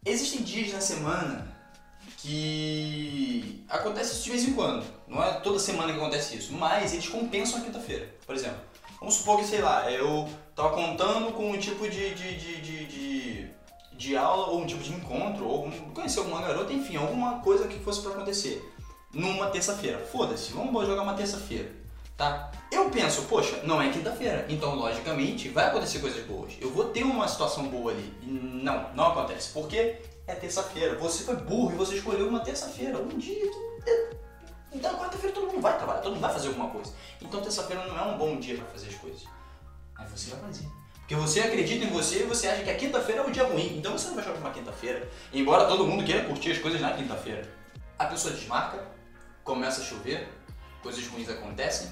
[0.06, 1.52] Existem dias na semana
[2.18, 4.86] que acontece isso de vez em quando.
[5.08, 8.08] Não é toda semana que acontece isso, mas eles compensam a quinta-feira.
[8.24, 8.60] Por exemplo,
[9.02, 12.86] vamos supor que, sei lá, eu tava contando com um tipo de, de, de, de,
[12.86, 13.50] de,
[13.92, 17.78] de aula ou um tipo de encontro, ou conhecer alguma garota, enfim, alguma coisa que
[17.80, 18.64] fosse para acontecer
[19.12, 19.98] numa terça-feira.
[19.98, 21.70] Foda-se, vamos jogar uma terça-feira,
[22.16, 22.52] tá?
[22.70, 26.52] Eu penso, poxa, não é quinta-feira, então logicamente vai acontecer coisas boas.
[26.60, 28.14] Eu vou ter uma situação boa ali.
[28.22, 29.50] Não, não acontece.
[29.50, 29.98] Por quê?
[30.26, 30.96] é terça-feira.
[30.96, 34.22] Você foi burro e você escolheu uma terça-feira, um dia que.
[34.72, 36.92] Então, quarta-feira todo mundo vai trabalhar, todo mundo vai fazer alguma coisa.
[37.20, 39.24] Então, terça-feira não é um bom dia para fazer as coisas.
[39.96, 40.66] Aí você vai fazer.
[41.12, 43.76] Porque você acredita em você e você acha que a quinta-feira é um dia ruim.
[43.76, 45.10] Então você não vai jogar uma quinta-feira.
[45.32, 47.46] Embora todo mundo queira curtir as coisas na quinta-feira.
[47.98, 48.82] A pessoa desmarca,
[49.44, 50.28] começa a chover,
[50.82, 51.90] coisas ruins acontecem.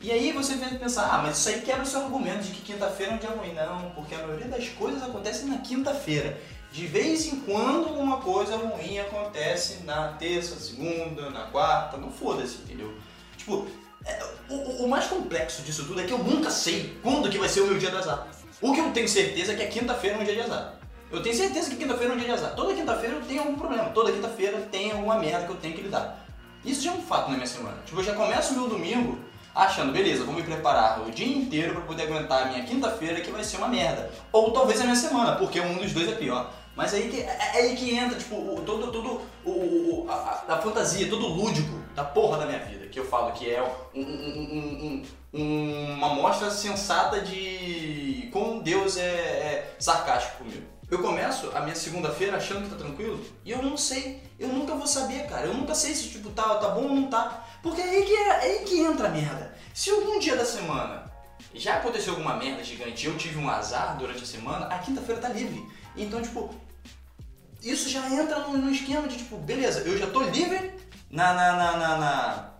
[0.00, 2.72] E aí você vem pensar, ah, mas isso aí quebra o seu argumento de que
[2.72, 3.52] quinta-feira é um dia ruim.
[3.52, 6.40] Não, porque a maioria das coisas acontecem na quinta-feira.
[6.72, 12.62] De vez em quando alguma coisa ruim acontece na terça, segunda, na quarta, não foda-se,
[12.62, 12.94] entendeu?
[13.36, 13.66] Tipo,
[14.06, 17.48] é, o, o, mais complexo disso tudo é que eu nunca sei quando que vai
[17.48, 18.26] ser o meu dia de azar.
[18.60, 20.74] O que eu tenho certeza é que a quinta-feira é um dia de azar.
[21.10, 22.54] Eu tenho certeza que quinta-feira é um dia de azar.
[22.54, 23.90] Toda quinta-feira eu tenho algum problema.
[23.90, 26.24] Toda quinta-feira tem alguma merda que eu tenho que lidar.
[26.64, 27.76] Isso já é um fato na minha semana.
[27.84, 29.18] Tipo, eu já começo o meu domingo
[29.54, 33.30] achando, beleza, vou me preparar o dia inteiro para poder aguentar a minha quinta-feira que
[33.30, 34.10] vai ser uma merda.
[34.32, 36.50] Ou talvez a minha semana, porque um dos dois é pior.
[36.74, 40.44] Mas aí que, é, é aí que entra, tipo, o, todo, todo o, o a,
[40.48, 42.86] a, fantasia, todo o lúdico da porra da minha vida.
[42.86, 43.62] Que eu falo que é
[43.94, 45.02] um, um,
[45.34, 50.72] um, uma mostra sensata de como Deus é, é sarcástico comigo.
[50.90, 54.74] Eu começo a minha segunda-feira achando que tá tranquilo e eu não sei, eu nunca
[54.74, 55.46] vou saber, cara.
[55.46, 57.46] Eu nunca sei se tipo tá, tá bom ou não tá.
[57.62, 59.54] Porque é aí que, é, é aí que entra a merda.
[59.72, 61.10] Se algum dia da semana
[61.54, 65.20] já aconteceu alguma merda gigante e eu tive um azar durante a semana, a quinta-feira
[65.20, 65.66] tá livre.
[65.96, 66.54] Então, tipo,
[67.62, 70.72] isso já entra no, esquema de tipo, beleza, eu já tô livre
[71.10, 72.50] na, na, na, na, na,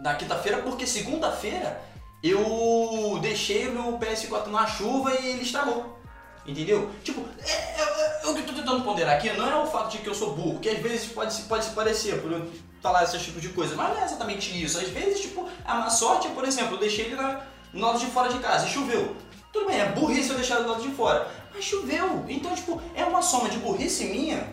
[0.00, 1.80] na quinta-feira, porque segunda-feira
[2.22, 5.98] eu deixei o meu PS4 na chuva e ele estragou.
[6.46, 6.90] Entendeu?
[7.04, 9.92] Tipo, é, é, é, o que eu tô tentando ponderar aqui não é o fato
[9.92, 13.04] de que eu sou burro, que às vezes pode, pode se parecer por eu falar
[13.04, 14.78] esse tipo de coisa, mas não é exatamente isso.
[14.78, 18.06] Às vezes, tipo, a má sorte, por exemplo, eu deixei ele na, no lado de
[18.06, 19.14] fora de casa e choveu.
[19.52, 21.30] Tudo bem, é burrice eu deixar do lado de fora.
[21.60, 22.24] Mas choveu.
[22.26, 24.48] Então, tipo, é uma soma de burrice minha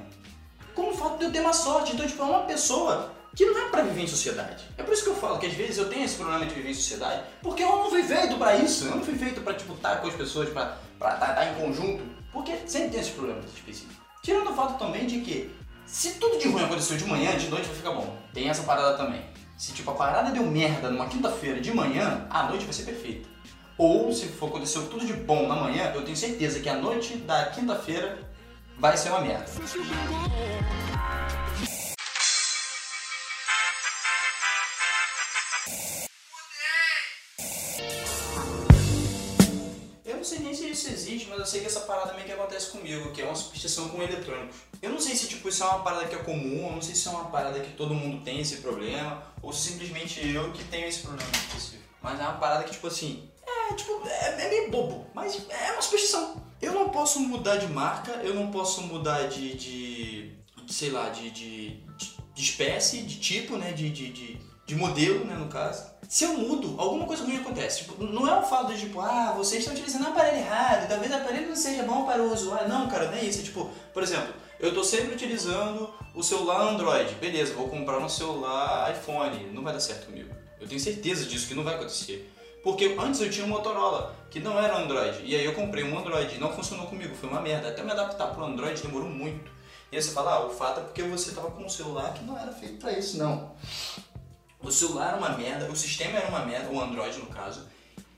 [0.75, 1.93] com o fato de eu ter uma sorte.
[1.93, 4.65] Então, tipo, é uma pessoa que não é pra viver em sociedade.
[4.77, 6.71] É por isso que eu falo que às vezes eu tenho esse problema de viver
[6.71, 8.85] em sociedade, porque eu não fui feito pra isso.
[8.85, 11.55] Eu não fui feito pra, tipo, estar com as pessoas, pra estar tá, tá em
[11.55, 12.03] conjunto.
[12.33, 13.95] Porque sempre tem esses problemas específicos.
[14.21, 15.49] Tirando o fato também de que
[15.85, 18.17] se tudo de ruim aconteceu de manhã, de noite vai ficar bom.
[18.33, 19.23] Tem essa parada também.
[19.57, 23.29] Se tipo a parada deu merda numa quinta-feira de manhã, a noite vai ser perfeita.
[23.79, 27.15] Ou se for aconteceu tudo de bom na manhã, eu tenho certeza que a noite
[27.17, 28.27] da quinta-feira
[28.79, 29.45] vai ser uma merda.
[40.03, 42.31] Eu não sei nem se isso existe, mas eu sei que essa parada meio que
[42.31, 44.55] acontece comigo, que é uma superstição com eletrônicos.
[44.81, 46.95] Eu não sei se tipo, isso é uma parada que é comum, eu não sei
[46.95, 50.87] se é uma parada que todo mundo tem esse problema, ou simplesmente eu que tenho
[50.87, 51.83] esse problema específico.
[52.01, 55.71] Mas é uma parada que, tipo assim, é tipo, é, é meio bobo, mas é
[55.71, 56.41] uma superstição.
[56.61, 60.31] Eu não posso mudar de marca, eu não posso mudar de, de,
[60.65, 61.83] de sei lá, de, de,
[62.33, 65.85] de, espécie, de tipo, né, de, de, de, de modelo, né, no caso.
[66.09, 67.83] Se eu mudo, alguma coisa ruim acontece.
[67.83, 71.11] Tipo, não é o fato de, tipo, ah, vocês estão utilizando o aparelho errado, talvez
[71.11, 72.67] o aparelho não seja bom para o usuário.
[72.67, 73.41] Não, cara, não é isso.
[73.41, 77.13] É, tipo, por exemplo, eu tô sempre utilizando o celular Android.
[77.15, 79.51] Beleza, vou comprar um celular iPhone.
[79.51, 80.33] Não vai dar certo comigo.
[80.59, 82.33] Eu tenho certeza disso que não vai acontecer.
[82.63, 85.21] Porque antes eu tinha um Motorola, que não era Android.
[85.23, 87.69] E aí eu comprei um Android e não funcionou comigo, foi uma merda.
[87.69, 89.49] Até me adaptar para o Android demorou muito.
[89.91, 92.23] E aí você fala, ah, o fato é porque você estava com um celular que
[92.25, 93.51] não era feito para isso, não.
[94.61, 97.61] O celular era uma merda, o sistema era uma merda, o Android no caso.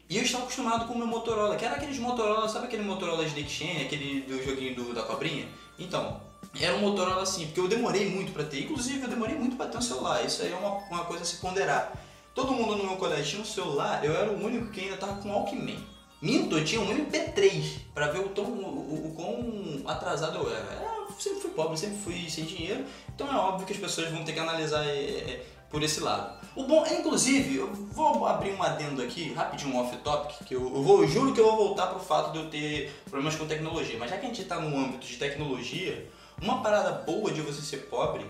[0.10, 3.24] E eu estava acostumado com o meu Motorola, que era aqueles Motorola, sabe aquele Motorola
[3.26, 5.48] Snake Chain, aquele do joguinho do, da cobrinha?
[5.78, 6.20] Então,
[6.60, 8.64] era um Motorola assim, porque eu demorei muito para ter.
[8.64, 10.26] Inclusive, eu demorei muito para ter um celular.
[10.26, 11.94] Isso aí é uma, uma coisa a se ponderar.
[12.40, 15.22] Todo mundo no meu colégio tinha um celular, eu era o único que ainda tava
[15.22, 15.78] com Walkman.
[16.22, 20.50] Minto, eu tinha um MP3 para ver o, tom, o, o, o quão atrasado eu
[20.50, 21.06] era.
[21.10, 24.24] Eu sempre fui pobre, sempre fui sem dinheiro, então é óbvio que as pessoas vão
[24.24, 26.40] ter que analisar é, é, por esse lado.
[26.56, 30.82] O bom, inclusive, eu vou abrir um adendo aqui, rapidinho, um off-topic, que eu, eu,
[30.82, 33.98] vou, eu juro que eu vou voltar pro fato de eu ter problemas com tecnologia.
[34.00, 36.10] Mas já que a gente está no âmbito de tecnologia,
[36.42, 38.26] uma parada boa de você ser pobre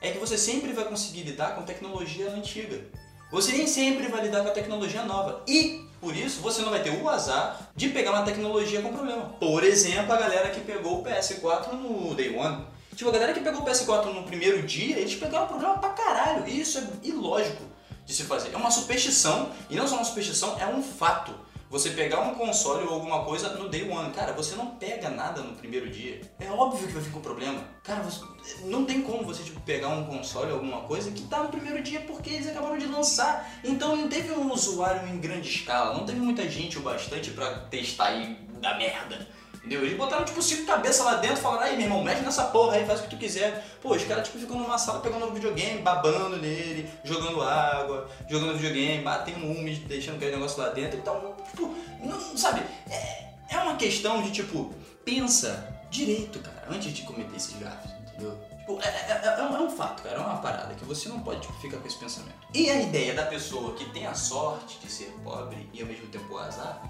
[0.00, 2.84] é que você sempre vai conseguir lidar com tecnologia antiga.
[3.32, 5.42] Você nem sempre vai lidar com a tecnologia nova.
[5.48, 9.24] E, por isso, você não vai ter o azar de pegar uma tecnologia com problema.
[9.40, 12.66] Por exemplo, a galera que pegou o PS4 no Day One.
[12.94, 16.46] Tipo, a galera que pegou o PS4 no primeiro dia, eles pegaram problema pra caralho.
[16.46, 17.62] E isso é ilógico
[18.04, 18.52] de se fazer.
[18.52, 21.32] É uma superstição, e não só uma superstição, é um fato
[21.72, 24.12] você pegar um console ou alguma coisa no day one.
[24.12, 26.20] Cara, você não pega nada no primeiro dia.
[26.38, 27.64] É óbvio que vai ficar um problema.
[27.82, 28.22] Cara, você,
[28.66, 31.82] não tem como você tipo, pegar um console ou alguma coisa que tá no primeiro
[31.82, 33.50] dia porque eles acabaram de lançar.
[33.64, 37.60] Então não teve um usuário em grande escala, não teve muita gente o bastante para
[37.70, 39.26] testar e dar merda.
[39.64, 39.84] Entendeu?
[39.84, 42.84] Eles botaram tipo cinco cabeças lá dentro falaram, aí meu irmão, mexe nessa porra aí,
[42.84, 43.64] faz o que tu quiser.
[43.80, 48.54] Pô, os caras tipo ficam numa sala pegando um videogame, babando nele, jogando água, jogando
[48.54, 50.98] videogame, batendo umos, deixando aquele negócio lá dentro.
[50.98, 57.02] Então, tipo, não, sabe, é, é uma questão de tipo, pensa direito, cara, antes de
[57.02, 58.36] cometer esses gafos, entendeu?
[58.58, 61.40] Tipo, é, é, é, é, um fato, cara, é uma parada que você não pode
[61.40, 62.34] tipo, ficar com esse pensamento.
[62.52, 66.08] E a ideia da pessoa que tem a sorte de ser pobre e ao mesmo
[66.08, 66.82] tempo o azar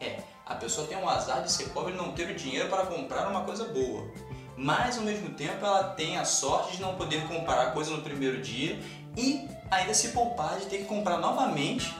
[0.00, 2.86] é a pessoa tem um azar de ser pobre e não ter o dinheiro para
[2.86, 4.10] comprar uma coisa boa.
[4.56, 8.02] Mas ao mesmo tempo ela tem a sorte de não poder comprar a coisa no
[8.02, 8.80] primeiro dia
[9.16, 11.94] e ainda se poupar de ter que comprar novamente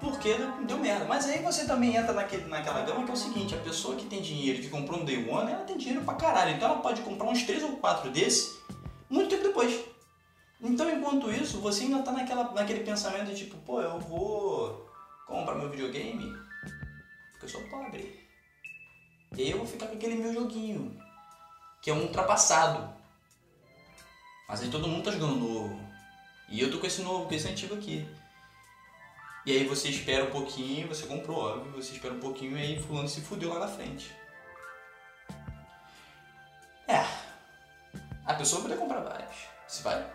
[0.00, 0.34] porque
[0.66, 1.04] deu merda.
[1.04, 4.06] Mas aí você também entra naquele, naquela gama que é o seguinte, a pessoa que
[4.06, 6.56] tem dinheiro, que comprou um Day One, ela tem dinheiro pra caralho.
[6.56, 8.58] Então ela pode comprar uns 3 ou 4 desse
[9.08, 9.80] muito tempo depois.
[10.60, 14.90] Então enquanto isso, você ainda tá naquela, naquele pensamento de tipo, pô, eu vou
[15.26, 16.49] comprar meu videogame
[17.40, 18.20] porque eu sou pobre.
[19.34, 21.00] E aí eu vou ficar com aquele meu joguinho,
[21.80, 22.92] que é um ultrapassado.
[24.46, 25.80] Mas aí todo mundo tá jogando novo.
[26.50, 28.06] E eu tô com esse novo, com esse antigo aqui.
[29.46, 32.82] E aí você espera um pouquinho, você comprou, óbvio, você espera um pouquinho e aí
[32.82, 34.14] fulano se fudeu lá na frente.
[36.86, 37.06] É.
[38.26, 39.46] A pessoa poder comprar vários.
[39.66, 40.12] Você vai?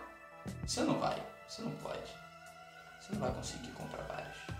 [0.67, 1.25] Você não vai.
[1.47, 2.11] Você não pode.
[3.01, 4.55] Você não vai conseguir comprar vários.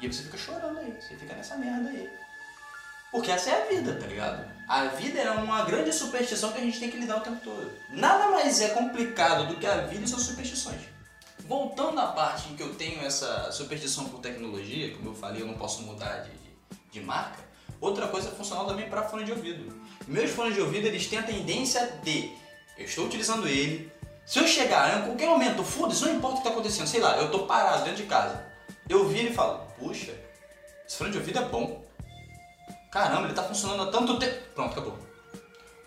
[0.00, 2.10] E você fica chorando aí, você fica nessa merda aí.
[3.10, 4.50] Porque essa é a vida, tá ligado?
[4.68, 7.72] A vida é uma grande superstição que a gente tem que lidar o tempo todo.
[7.90, 10.80] Nada mais é complicado do que a vida e suas superstições.
[11.40, 15.46] Voltando à parte em que eu tenho essa superstição por tecnologia, como eu falei, eu
[15.46, 16.30] não posso mudar de,
[16.92, 17.40] de marca.
[17.80, 19.74] Outra coisa é funcional também para fone de ouvido.
[20.06, 22.32] Meus fones de ouvido eles têm a tendência de
[22.78, 23.90] eu estou utilizando ele.
[24.24, 27.16] Se eu chegar em qualquer momento, foda-se, não importa o que está acontecendo, sei lá,
[27.16, 28.44] eu estou parado dentro de casa.
[28.88, 30.12] Eu viro e falo, puxa,
[30.86, 31.84] esse fone de ouvido é bom.
[32.90, 34.36] Caramba, ele tá funcionando há tanto tempo.
[34.54, 34.98] Pronto, acabou.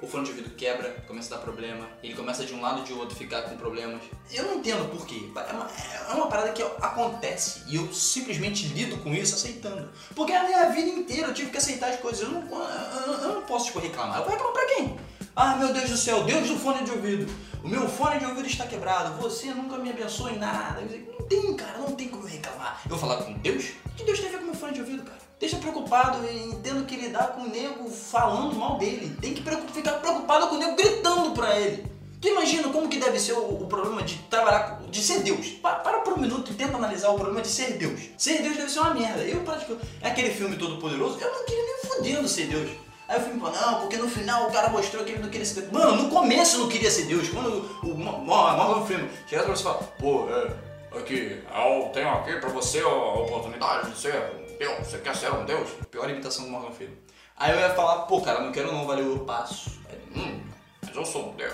[0.01, 2.83] O fone de ouvido quebra, começa a dar problema, ele começa de um lado e
[2.83, 4.01] de outro ficar com problemas.
[4.29, 5.29] Eu não entendo por quê.
[5.33, 5.69] É uma,
[6.09, 9.89] é uma parada que acontece e eu simplesmente lido com isso aceitando.
[10.13, 12.21] Porque a minha vida inteira eu tive que aceitar as coisas.
[12.21, 14.17] Eu não, eu, eu não posso tipo, reclamar.
[14.17, 14.99] Eu vou reclamar pra quem?
[15.35, 17.33] Ah, meu Deus do céu, Deus do fone de ouvido.
[17.63, 19.19] O meu fone de ouvido está quebrado.
[19.19, 20.81] Você nunca me abençoou em nada.
[20.81, 22.79] Não tem, cara, não tem como eu reclamar.
[22.85, 23.71] Eu vou falar com Deus?
[23.87, 25.17] O que Deus tem a ver com meu fone de ouvido, cara?
[25.39, 29.17] Deixa preocupado em tendo que lidar com o nego falando mal dele.
[29.19, 29.41] Tem que
[29.73, 31.91] ficar preocupado com o nego gritando pra ele.
[32.21, 35.47] Tu imagina como que deve ser o, o problema de trabalhar, de ser Deus?
[35.61, 37.99] Para, para por um minuto e tenta analisar o problema de ser Deus.
[38.17, 39.23] Ser Deus deve ser uma merda.
[39.23, 39.87] Eu praticamente.
[39.99, 42.82] É aquele filme todo poderoso, eu não queria nem fodendo ser Deus.
[43.07, 45.61] Aí filme falou, não, porque no final o cara mostrou que ele não queria ser
[45.61, 45.73] Deus.
[45.73, 47.27] Mano, no começo não queria ser Deus.
[47.29, 47.49] Quando
[47.83, 52.33] o, o Morgan Freeman chega pra você e fala, pô, é, aqui, eu tenho aqui
[52.37, 54.13] pra você a oportunidade de ser
[54.57, 55.69] Deus, você quer ser um Deus?
[55.91, 56.97] Pior imitação do Morgan Freeman.
[57.35, 59.81] Aí eu ia falar, pô, cara, não quero não, valeu, eu passo.
[59.89, 60.41] Aí, hum,
[60.85, 61.53] mas eu sou um Deus.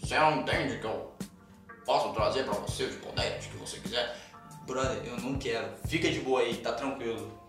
[0.00, 1.12] Você não entende que eu
[1.84, 4.16] posso trazer pra você os poderes que você quiser?
[4.66, 5.68] Brother, eu não quero.
[5.86, 7.41] Fica de boa aí, tá tranquilo.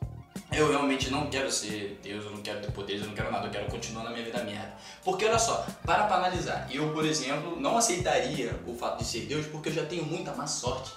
[0.52, 3.48] Eu realmente não quero ser Deus, eu não quero ter poderes, eu não quero nada,
[3.48, 4.74] eu quero continuar na minha vida merda.
[5.04, 9.22] Porque olha só, para pra analisar, eu, por exemplo, não aceitaria o fato de ser
[9.22, 10.92] Deus porque eu já tenho muita má sorte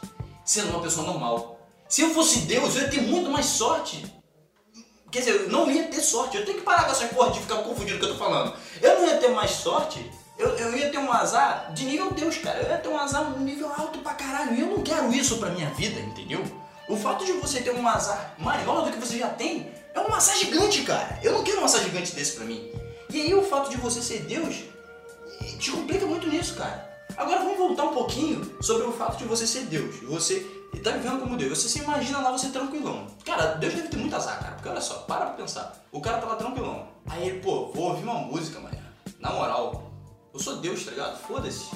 [0.44, 1.58] sendo uma pessoa normal.
[1.88, 4.04] Se eu fosse Deus, eu ia ter muito mais sorte.
[5.10, 6.36] Quer dizer, eu não ia ter sorte.
[6.36, 8.54] Eu tenho que parar com essa porra de ficar confundindo o que eu tô falando.
[8.82, 10.10] Eu não ia ter mais sorte.
[10.36, 12.60] Eu, eu ia ter um azar de nível Deus, cara.
[12.60, 14.54] Eu ia ter um azar um nível alto pra caralho.
[14.54, 16.44] E eu não quero isso pra minha vida, entendeu?
[16.88, 20.14] O fato de você ter um azar maior do que você já tem é um
[20.14, 21.18] azar gigante, cara.
[21.22, 22.70] Eu não quero um azar gigante desse pra mim.
[23.10, 24.56] E aí o fato de você ser Deus
[25.58, 26.86] te complica muito nisso, cara.
[27.16, 29.96] Agora vamos voltar um pouquinho sobre o fato de você ser Deus.
[30.02, 30.40] Você
[30.84, 31.58] tá vivendo como Deus.
[31.58, 33.06] Você se imagina lá você tranquilão.
[33.24, 34.52] Cara, Deus deve ter muito azar, cara.
[34.54, 35.74] Porque olha só, para pra pensar.
[35.90, 36.88] O cara tá lá tranquilão.
[37.08, 38.76] Aí ele, pô, vou ouvir uma música, mano.
[39.18, 39.90] Na moral,
[40.32, 41.18] eu sou Deus, tá ligado?
[41.26, 41.70] Foda-se.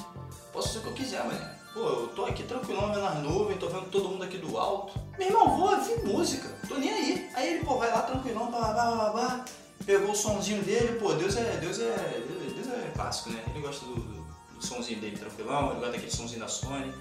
[0.53, 1.60] Posso ser o que eu quiser, mano.
[1.73, 4.99] Pô, eu tô aqui tranquilão vendo as nuvens, tô vendo todo mundo aqui do alto.
[5.17, 6.49] Meu irmão, vou ouvir música.
[6.67, 7.29] Tô nem aí.
[7.33, 9.45] Aí ele, pô, vai lá tranquilão, blá, blá, blá, blá.
[9.85, 11.57] Pegou o somzinho dele, pô, Deus é.
[11.57, 12.23] Deus é.
[12.27, 13.41] Deus é clássico, né?
[13.49, 14.21] Ele gosta do, do,
[14.55, 16.93] do somzinho dele tranquilão, ele gosta daquele somzinho da Sony.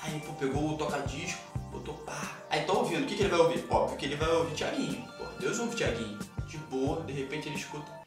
[0.00, 2.36] Aí, pô, pegou o toca-disco, botou pá.
[2.50, 3.66] Aí tá ouvindo, o que, que ele vai ouvir?
[3.68, 5.04] Óbvio que ele vai ouvir Tiaguinho.
[5.18, 6.18] Pô, Deus ouve Tiaguinho.
[6.46, 7.97] De boa, de repente ele escuta.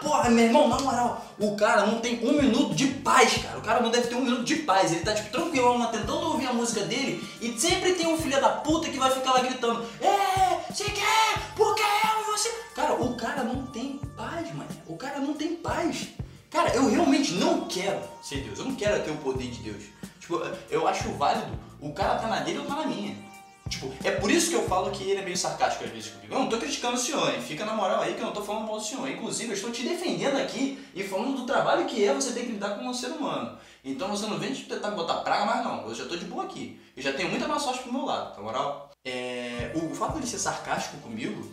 [0.00, 3.58] Porra, meu irmão, na moral, o cara não tem um minuto de paz, cara.
[3.58, 4.92] O cara não deve ter um minuto de paz.
[4.92, 8.40] Ele tá, tipo, tranquilão lá tentando ouvir a música dele e sempre tem um filho
[8.40, 11.54] da puta que vai ficar lá gritando: É, você quer?
[11.54, 12.48] Por que eu e você?
[12.74, 14.70] Cara, o cara não tem paz, mano.
[14.86, 16.08] O cara não tem paz.
[16.50, 18.58] Cara, eu realmente não quero ser Deus.
[18.58, 19.84] Eu não quero ter o poder de Deus.
[20.20, 23.16] Tipo, eu acho válido o cara tá na dele ou tá na minha.
[23.70, 26.34] Tipo, é por isso que eu falo que ele é meio sarcástico às vezes comigo.
[26.34, 27.40] Eu não tô criticando o senhor, hein?
[27.40, 29.08] Fica na moral aí que eu não tô falando mal do senhor.
[29.08, 32.52] Inclusive, eu estou te defendendo aqui e falando do trabalho que é você ter que
[32.52, 33.56] lidar com um ser humano.
[33.84, 35.88] Então você não vem tentar botar praga mais não.
[35.88, 36.80] Eu já tô de boa aqui.
[36.96, 38.90] Eu já tenho muita má sorte pro meu lado, na moral.
[39.04, 39.70] É...
[39.74, 41.48] O, fato dele ser sarcástico comigo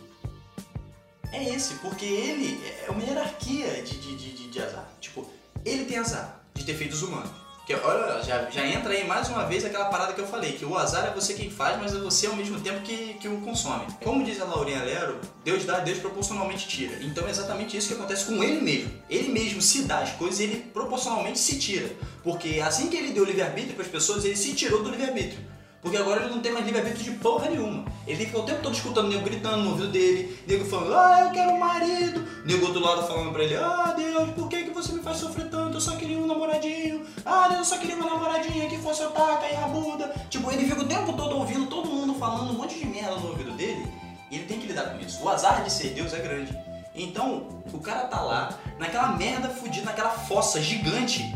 [1.32, 4.88] é esse, porque ele é uma hierarquia de, de, de, de azar.
[5.00, 5.24] Tipo,
[5.64, 7.47] ele tem azar de ter feito os humanos.
[7.68, 10.64] Que, olha, já, já entra aí mais uma vez aquela parada que eu falei, que
[10.64, 13.42] o azar é você quem faz, mas é você ao mesmo tempo que, que o
[13.42, 13.84] consome.
[14.02, 16.96] Como diz a Laurinha Lero, Deus dá, Deus proporcionalmente tira.
[17.02, 18.90] Então é exatamente isso que acontece com ele mesmo.
[19.10, 21.90] Ele mesmo se dá as coisas ele proporcionalmente se tira.
[22.24, 25.38] Porque assim que ele deu livre-arbítrio para as pessoas, ele se tirou do livre-arbítrio.
[25.82, 27.84] Porque agora ele não tem mais livre-arbítrio de porra nenhuma.
[28.06, 31.20] Ele fica o tempo todo escutando o nego gritando no ouvido dele, nego falando, ah,
[31.26, 32.24] eu quero um marido.
[32.44, 35.48] Nego do lado falando pra ele, ah, Deus, por que, que você me faz sofrer
[35.48, 35.76] tanto?
[35.76, 35.96] Eu só
[36.28, 37.06] namoradinho.
[37.24, 40.14] Ah, eu só queria uma namoradinha que fosse otaca e rabuda.
[40.30, 43.28] Tipo, ele fica o tempo todo ouvindo todo mundo falando um monte de merda no
[43.28, 43.92] ouvido dele.
[44.30, 45.22] E ele tem que lidar com isso.
[45.22, 46.56] O azar de ser Deus é grande.
[46.94, 51.32] Então, o cara tá lá, naquela merda fudida, naquela fossa gigante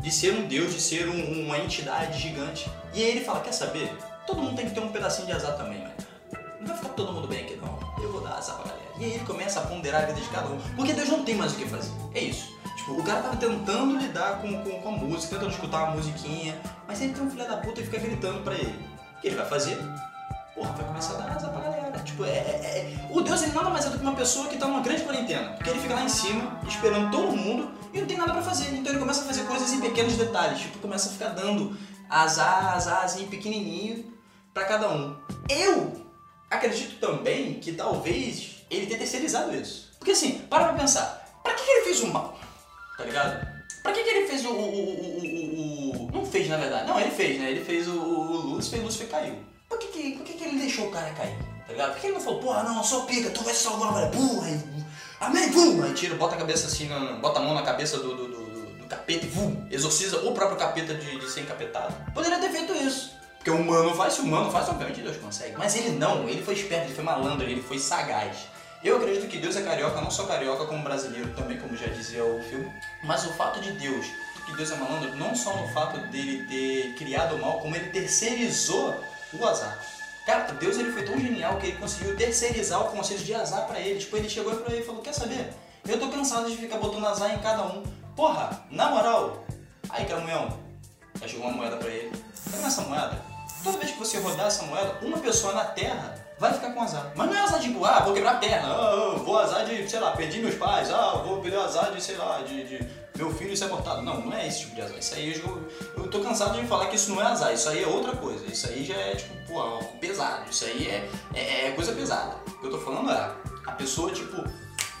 [0.00, 2.70] de ser um deus, de ser um, uma entidade gigante.
[2.94, 3.90] E aí ele fala, quer saber?
[4.26, 5.94] Todo mundo tem que ter um pedacinho de azar também, mano.
[6.60, 7.78] Não vai ficar todo mundo bem aqui não.
[8.02, 8.86] Eu vou dar azar pra galera.
[8.98, 10.58] E aí ele começa a ponderar a vida de cada um.
[10.74, 11.92] Porque Deus não tem mais o que fazer.
[12.14, 12.55] É isso.
[12.88, 16.56] O cara tava tentando lidar com, com, com a música, tentando escutar uma musiquinha,
[16.86, 18.78] mas sempre tem um filho da puta e fica gritando pra ele.
[19.16, 19.76] O que ele vai fazer?
[20.54, 21.98] Porra, vai começar a dar azar pra galera.
[21.98, 24.56] Tipo, é, é, é, O Deus ele nada mais é do que uma pessoa que
[24.56, 25.52] tá numa grande quarentena.
[25.54, 28.72] Porque ele fica lá em cima, esperando todo mundo e não tem nada pra fazer.
[28.72, 30.60] Então ele começa a fazer coisas em pequenos detalhes.
[30.60, 31.76] Tipo, começa a ficar dando
[32.08, 34.14] azar, azarzinho pequenininho
[34.54, 35.16] pra cada um.
[35.48, 36.06] Eu
[36.48, 39.92] acredito também que talvez ele tenha terceirizado isso.
[39.98, 41.26] Porque assim, para pra pensar.
[41.42, 42.35] Pra que ele fez o mal?
[42.96, 43.46] Tá ligado?
[43.82, 46.88] Pra que, que ele fez o, o, o, o, Não fez, na verdade.
[46.88, 47.50] Não, ele fez, né?
[47.50, 49.36] Ele fez o, o Lúcifer e o Lúcifer caiu.
[49.68, 51.36] Por que, que, por que, que ele deixou o cara cair?
[51.66, 51.92] tá ligado?
[51.92, 54.60] Por que ele não falou, porra, não, sou pica, tu vai salvar, velho, porra, aí,
[55.20, 56.88] amém, vum, aí tira, bota a cabeça assim,
[57.20, 60.32] bota a mão na cabeça do, do, do, do- do capeta e vum, exorciza o
[60.32, 61.92] próprio capeta de, de ser encapetado.
[62.14, 63.16] Poderia ter feito isso.
[63.36, 65.56] Porque o humano faz, se o humano faz, obviamente Deus consegue.
[65.58, 68.36] Mas ele não, ele foi esperto, ele foi malandro, ele foi sagaz.
[68.86, 72.24] Eu acredito que Deus é carioca, não só carioca, como brasileiro também, como já dizia
[72.24, 72.72] o filme.
[73.02, 74.06] Mas o fato de Deus,
[74.46, 77.90] que Deus é malandro, não só no fato dele ter criado o mal, como ele
[77.90, 78.94] terceirizou
[79.32, 79.76] o azar.
[80.24, 83.80] Cara, Deus ele foi tão genial que ele conseguiu terceirizar o conceito de azar pra
[83.80, 83.98] ele.
[83.98, 85.52] Tipo, ele chegou pra ele e falou: Quer saber?
[85.84, 87.82] Eu tô cansado de ficar botando azar em cada um.
[88.14, 89.44] Porra, na moral.
[89.90, 90.60] Aí, Cramunhão,
[91.20, 92.12] aí chegou uma moeda pra ele.
[92.52, 93.20] Pega essa moeda.
[93.64, 97.12] Toda vez que você rodar essa moeda, uma pessoa na Terra vai ficar com azar.
[97.14, 99.88] Mas não é azar tipo, ah, vou quebrar a perna, ah, ah, vou azar de,
[99.88, 103.32] sei lá, perdi meus pais, ah, vou perder azar de, sei lá, de, de meu
[103.32, 104.02] filho ser abortado.
[104.02, 104.98] Não, não é esse tipo de azar.
[104.98, 107.82] Isso aí eu, eu tô cansado de falar que isso não é azar, isso aí
[107.82, 108.44] é outra coisa.
[108.46, 110.48] Isso aí já é tipo, pô, pesado.
[110.50, 112.36] Isso aí é, é, é coisa pesada.
[112.46, 113.32] O que eu tô falando é,
[113.66, 114.44] a pessoa, tipo,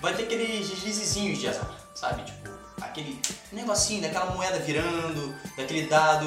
[0.00, 2.22] vai ter aqueles deslizezinhos de azar, sabe?
[2.24, 3.20] Tipo, aquele
[3.52, 6.26] negocinho daquela moeda virando, daquele dado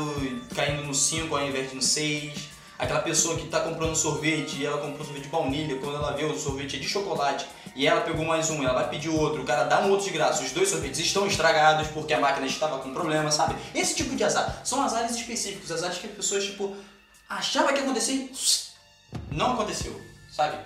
[0.56, 2.49] caindo no 5 ao invés de no 6.
[2.80, 6.24] Aquela pessoa que tá comprando sorvete e ela comprou sorvete de baunilha, quando ela vê
[6.24, 9.46] o sorvete é de chocolate e ela pegou mais um, ela vai pedir outro, o
[9.46, 12.80] cara dá um outro de graça, os dois sorvetes estão estragados porque a máquina estava
[12.80, 13.56] com problema, sabe?
[13.76, 14.62] Esse tipo de azar.
[14.64, 16.74] São azares específicos, azares que as pessoas, tipo,
[17.28, 18.32] achavam que ia acontecer e
[19.30, 20.00] não aconteceu,
[20.32, 20.58] sabe?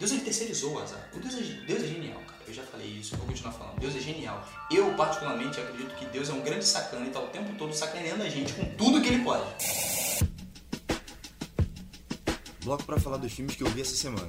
[0.00, 1.08] Deus ele terceirizou o azar.
[1.14, 2.40] O Deus é, Deus é genial, cara.
[2.48, 3.78] Eu já falei isso, vou continuar falando.
[3.78, 4.44] Deus é genial.
[4.68, 8.24] Eu, particularmente, acredito que Deus é um grande sacana e tá o tempo todo sacaneando
[8.24, 9.44] a gente com tudo que ele pode.
[12.66, 14.28] Bloco pra falar dos filmes que eu vi essa semana.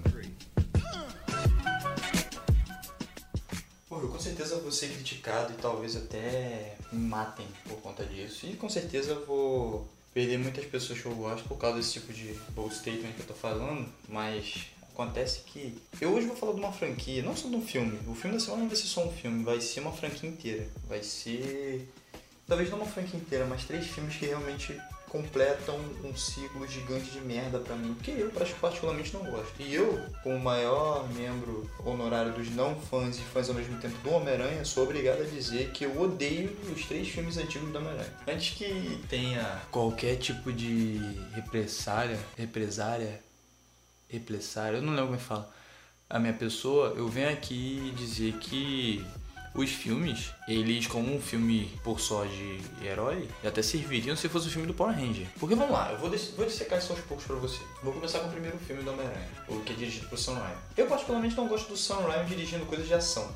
[3.90, 8.46] Pô, eu com certeza vou ser criticado e talvez até me matem por conta disso.
[8.46, 12.40] E com certeza vou perder muitas pessoas que eu gosto por causa desse tipo de
[12.52, 16.72] bold statement que eu tô falando, mas acontece que eu hoje vou falar de uma
[16.72, 17.98] franquia, não só de um filme.
[18.06, 20.68] O filme da semana não vai ser só um filme, vai ser uma franquia inteira.
[20.88, 21.92] Vai ser.
[22.46, 24.80] Talvez não uma franquia inteira, mas três filmes que realmente
[25.10, 29.54] completam um ciclo gigante de merda pra mim, que eu particularmente não gosto.
[29.60, 34.12] E eu, como maior membro honorário dos não fãs e fãs ao mesmo tempo do
[34.12, 38.14] Homem-Aranha, sou obrigado a dizer que eu odeio os três filmes antigos do Homem-Aranha.
[38.28, 41.00] Antes que tenha qualquer tipo de
[41.34, 43.22] represária, represária,
[44.10, 45.54] repressária, eu não lembro como é que fala,
[46.10, 49.06] a minha pessoa, eu venho aqui dizer que
[49.62, 54.52] os filmes, eles como um filme por só de herói, até serviriam se fosse o
[54.52, 55.28] filme do Power Ranger.
[55.40, 57.60] Porque vamos lá, eu vou, des vou isso aos poucos pra você.
[57.82, 60.62] Vou começar com o primeiro filme do Homem-Aranha, o que é dirigido por Sam Raimi.
[60.76, 63.28] Eu particularmente não gosto do Sam Raimi dirigindo coisas de ação.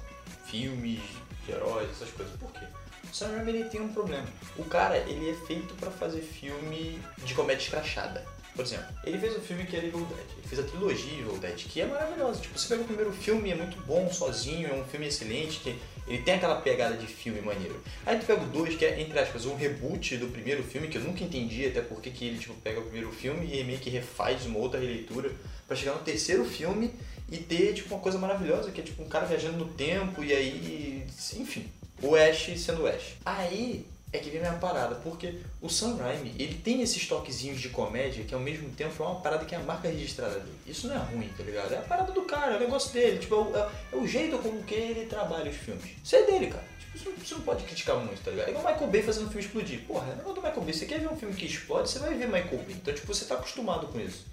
[0.45, 1.01] Filmes,
[1.45, 2.36] de heróis, essas coisas.
[2.38, 2.65] Por quê?
[3.11, 4.28] O Sam Raimi ele tem um problema.
[4.57, 8.26] O cara, ele é feito pra fazer filme de comédia escrachada.
[8.55, 10.28] Por exemplo, ele fez um filme que é Evil Dead.
[10.38, 12.41] Ele fez a trilogia Evil Dead, que é maravilhosa.
[12.41, 15.80] Tipo, você pega o primeiro filme, é muito bom, sozinho, é um filme excelente, que
[16.12, 17.82] ele tem aquela pegada de filme maneiro.
[18.05, 20.97] Aí tu pega o 2, que é, entre aspas, um reboot do primeiro filme, que
[20.97, 23.89] eu nunca entendi até porque que ele tipo, pega o primeiro filme e meio que
[23.89, 25.32] refaz uma outra releitura
[25.66, 26.93] pra chegar no terceiro filme
[27.32, 30.34] e ter tipo uma coisa maravilhosa, que é tipo um cara viajando no tempo e
[30.34, 31.07] aí.
[31.38, 31.66] Enfim.
[32.01, 33.16] O Ash sendo o Ash.
[33.24, 37.70] Aí é que vem a parada, porque o Sam Raimi, ele tem esses toquezinhos de
[37.70, 40.57] comédia que ao mesmo tempo é uma parada que é a marca registrada dele.
[40.68, 41.74] Isso não é ruim, tá ligado?
[41.74, 44.05] É a parada do cara, é o negócio dele, tipo, é o, é- é o
[44.07, 45.91] jeito com que ele trabalha os filmes.
[46.03, 46.66] Isso é dele, cara.
[46.80, 48.47] Tipo, você não, você não pode criticar muito, tá ligado?
[48.47, 49.80] É igual o Michael Bay fazendo um filme explodir.
[49.88, 50.74] Porra, é negócio do Michael Bay.
[50.74, 52.76] Você quer ver um filme que explode, você vai ver Michael Bay.
[52.76, 54.26] Então, tipo, você tá acostumado com isso.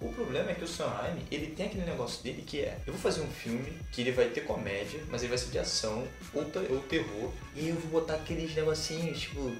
[0.00, 3.00] O problema é que o Raimi, ele tem aquele negócio dele que é, eu vou
[3.00, 6.42] fazer um filme que ele vai ter comédia, mas ele vai ser de ação ou,
[6.42, 9.50] ou terror, e eu vou botar aqueles negocinhos, tipo,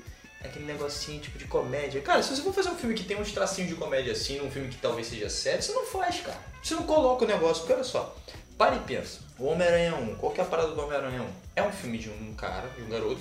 [0.45, 2.03] aquele negocinho tipo de comédia.
[2.03, 4.51] Cara, se você for fazer um filme que tem uns tracinhos de comédia assim, num
[4.51, 6.39] filme que talvez seja sério, você não faz, cara.
[6.62, 8.14] Você não coloca o negócio, porque olha só,
[8.59, 9.20] para e pensa.
[9.39, 11.26] O Homem-Aranha 1, qual que é a parada do Homem-Aranha 1?
[11.57, 13.20] É um filme de um cara, de um garoto,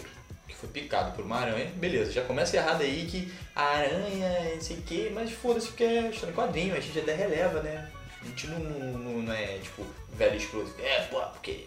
[0.66, 4.78] foi picado por uma aranha, beleza, já começa errado aí que a aranha, não sei
[4.78, 7.92] o que, mas foda-se porque é história em quadrinho, a gente até releva, né?
[8.22, 11.66] A gente não, não, não é tipo velho escroto, é, pô, porque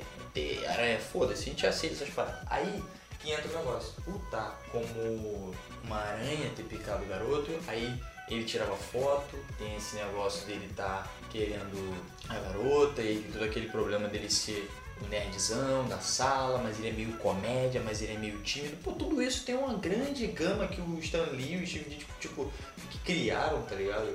[0.68, 2.40] aranha, foda-se, a gente aceita essas paradas.
[2.48, 2.82] Aí
[3.20, 5.52] que entra o negócio, puta, como
[5.84, 11.06] uma aranha ter picado o garoto, aí ele tirava foto, tem esse negócio dele tá
[11.30, 11.96] querendo
[12.28, 14.68] a garota e todo aquele problema dele ser
[15.08, 18.76] nerdzão da sala, mas ele é meio comédia, mas ele é meio tímido.
[18.82, 22.12] Pô, tudo isso tem uma grande gama que o Stan Lee e o Steve Ditko,
[22.20, 22.52] tipo,
[22.90, 24.12] que criaram, tá ligado?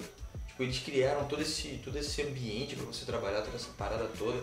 [0.48, 4.42] Tipo, eles criaram todo esse, todo esse ambiente pra você trabalhar, toda essa parada toda.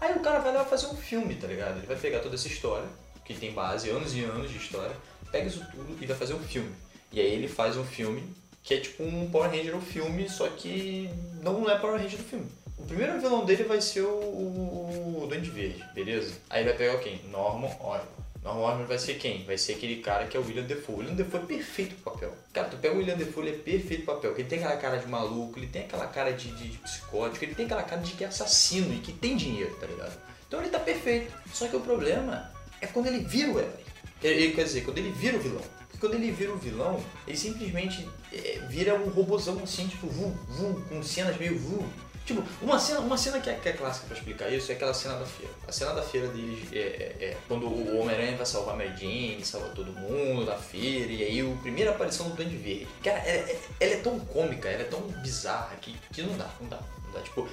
[0.00, 1.78] Aí o cara vai lá fazer um filme, tá ligado?
[1.78, 2.88] Ele vai pegar toda essa história,
[3.24, 4.94] que tem base, anos e anos de história,
[5.32, 6.70] pega isso tudo e vai fazer um filme.
[7.12, 8.22] E aí ele faz um filme
[8.62, 11.10] que é tipo um Power Ranger no filme, só que
[11.42, 12.46] não é Power Ranger no filme.
[12.78, 16.32] O primeiro vilão dele vai ser o, o, o Duende Verde, beleza?
[16.48, 17.20] Aí ele vai pegar quem?
[17.30, 18.04] Norman Osborn.
[18.42, 19.44] Norman Osborn vai ser quem?
[19.44, 20.94] Vai ser aquele cara que é o William Defoe.
[20.94, 22.32] O William Defoe é perfeito pro papel.
[22.52, 24.32] Cara, tu pega o William Defoe, ele é perfeito pro papel.
[24.32, 27.54] Ele tem aquela cara de maluco, ele tem aquela cara de, de, de psicótico, ele
[27.54, 30.16] tem aquela cara de que é assassino e que tem dinheiro, tá ligado?
[30.46, 31.32] Então ele tá perfeito.
[31.52, 32.50] Só que o problema
[32.80, 33.88] é quando ele vira o herói.
[34.22, 35.62] Ele, quer dizer, quando ele vira o vilão.
[35.78, 40.30] Porque quando ele vira o vilão, ele simplesmente é, vira um robozão assim, tipo, vu,
[40.48, 41.86] vu, com cenas meio vu.
[42.28, 44.92] Tipo, uma cena, uma cena que é, que é clássica pra explicar isso é aquela
[44.92, 45.50] cena da feira.
[45.66, 49.42] A cena da feira deles é, é, é quando o Homem-Aranha vai salvar Mary Jane,
[49.42, 52.86] salva todo mundo da feira, e aí a primeira aparição do Duende Verde.
[53.02, 53.48] Cara, ela,
[53.80, 57.12] ela, é tão cômica, ela é tão bizarra que, que não dá, não dá, não
[57.14, 57.22] dá.
[57.22, 57.48] Tipo,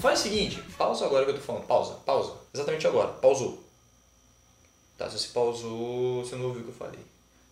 [0.00, 3.62] faz o seguinte, pausa agora que eu tô falando, pausa, pausa, exatamente agora, pausou.
[4.96, 7.00] Tá, se você pausou, você não ouviu o que eu falei.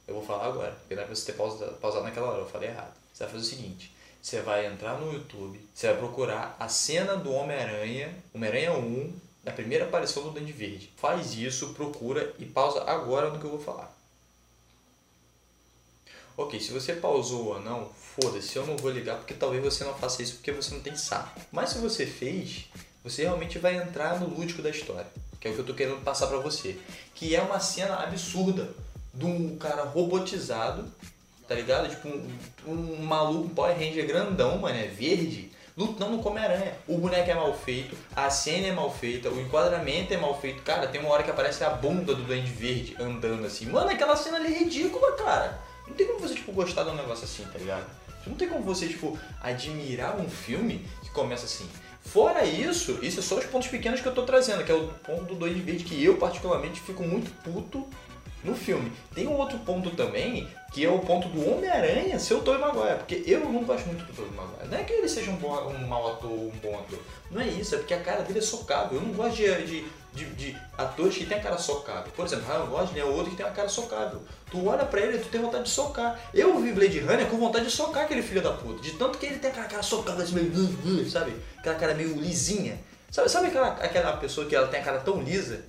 [0.09, 2.49] Eu vou falar agora, porque não é pra você ter pausado, pausado naquela hora, eu
[2.49, 2.95] falei errado.
[3.13, 7.17] Você vai fazer o seguinte, você vai entrar no YouTube, você vai procurar a cena
[7.17, 9.13] do Homem-Aranha, Homem-Aranha 1,
[9.43, 10.93] da primeira aparição do Duende Verde.
[10.97, 13.97] Faz isso, procura e pausa agora no que eu vou falar.
[16.37, 17.91] Ok, se você pausou ou não,
[18.21, 20.97] foda-se, eu não vou ligar porque talvez você não faça isso porque você não tem
[20.97, 21.41] saco.
[21.51, 22.67] Mas se você fez,
[23.03, 25.07] você realmente vai entrar no lúdico da história,
[25.41, 26.79] que é o que eu tô querendo passar para você.
[27.15, 28.73] Que é uma cena absurda
[29.13, 30.91] de um cara robotizado
[31.51, 31.89] tá ligado?
[31.89, 36.75] Tipo, um, um maluco, um Power Ranger grandão, mano, é verde, lutando com Homem-Aranha.
[36.87, 40.63] O boneco é mal feito, a cena é mal feita, o enquadramento é mal feito.
[40.63, 43.67] Cara, tem uma hora que aparece a bunda do Duende Verde andando assim.
[43.67, 45.61] Mano, aquela cena ali é ridícula, cara.
[45.89, 47.91] Não tem como você, tipo, gostar de um negócio assim, tá ligado?
[48.25, 51.69] Não tem como você, tipo, admirar um filme que começa assim.
[52.01, 54.87] Fora isso, isso é só os pontos pequenos que eu tô trazendo, que é o
[55.05, 57.89] ponto do Duende Verde que eu, particularmente, fico muito puto
[58.45, 58.93] no filme.
[59.15, 62.99] Tem um outro ponto também, que é o ponto do Homem-Aranha ser o Tobey Maguire,
[62.99, 64.69] porque eu não gosto muito do Tobey Maguire.
[64.69, 66.99] Não é que ele seja um, bom, um mau ator, um bom ator.
[67.31, 68.99] Não é isso, é porque a cara dele é socável.
[68.99, 69.85] Eu não gosto de, de,
[70.15, 72.11] de, de atores que tem a cara socável.
[72.15, 74.23] Por exemplo, Ryan Gosling é outro que tem a cara socável.
[74.51, 76.19] Tu olha pra ele e tu tem vontade de socar.
[76.33, 78.81] Eu vi Blade Runner com vontade de socar aquele filho da puta.
[78.81, 81.11] De tanto que ele tem aquela cara socável, assim, meio...
[81.11, 81.35] Sabe?
[81.59, 82.79] Aquela cara meio lisinha.
[83.11, 85.65] Sabe, sabe aquela, aquela pessoa que ela tem a cara tão lisa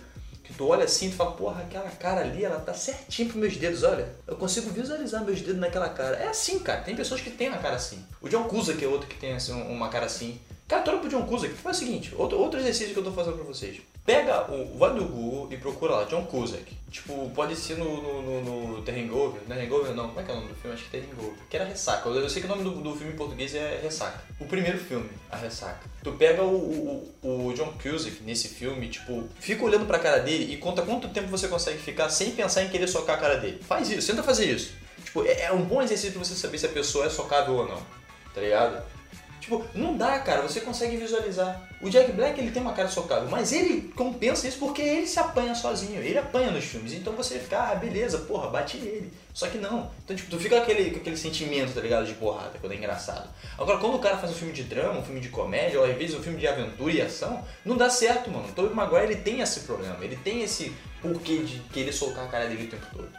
[0.51, 3.57] que tu olha assim e fala, porra, aquela cara ali, ela tá certinho pros meus
[3.57, 4.07] dedos, olha.
[4.27, 6.17] Eu consigo visualizar meus dedos naquela cara.
[6.17, 6.81] É assim, cara.
[6.81, 8.05] Tem pessoas que têm uma cara assim.
[8.21, 10.39] O John Cusa, que é outro que tem assim, uma cara assim.
[10.67, 13.11] Cara, tu olha pro John Cusack, faz o seguinte, outro, outro exercício que eu tô
[13.11, 13.81] fazendo pra vocês.
[14.05, 16.75] Pega o, vai no Google e procura lá, John Cusack.
[16.89, 20.31] Tipo, pode ser no, no, no, no The não é Hangover não, como é que
[20.31, 20.75] é o nome do filme?
[20.75, 21.03] Acho que é.
[21.49, 23.79] Que era Ressaca, eu, eu sei que o nome do, do filme em português é
[23.81, 24.21] Ressaca.
[24.39, 25.87] O primeiro filme, A Ressaca.
[26.03, 30.51] Tu pega o, o, o John Cusack nesse filme, tipo, fica olhando pra cara dele
[30.51, 33.61] e conta quanto tempo você consegue ficar sem pensar em querer socar a cara dele.
[33.63, 34.73] Faz isso, tenta fazer isso.
[35.05, 37.67] Tipo, é, é um bom exercício pra você saber se a pessoa é socável ou
[37.67, 37.81] não,
[38.33, 38.83] tá ligado?
[39.41, 41.67] Tipo, não dá, cara, você consegue visualizar.
[41.81, 45.19] O Jack Black ele tem uma cara socável, mas ele compensa isso porque ele se
[45.19, 46.93] apanha sozinho, ele apanha nos filmes.
[46.93, 49.11] Então você fica, ah, beleza, porra, bate ele.
[49.33, 49.89] Só que não.
[50.03, 53.27] Então, tipo, tu fica com aquele, aquele sentimento, tá ligado, de porrada, quando é engraçado.
[53.57, 55.97] Agora, quando o cara faz um filme de drama, um filme de comédia, ou às
[55.97, 58.47] vezes um filme de aventura e ação, não dá certo, mano.
[58.47, 60.71] O Tobey Maguire ele tem esse problema, ele tem esse
[61.01, 63.09] porquê de querer socar a cara dele o tempo todo.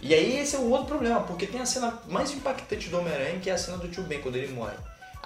[0.00, 3.40] E aí esse é o outro problema, porque tem a cena mais impactante do Homem-Aranha,
[3.40, 4.74] que é a cena do tio Ben, quando ele morre.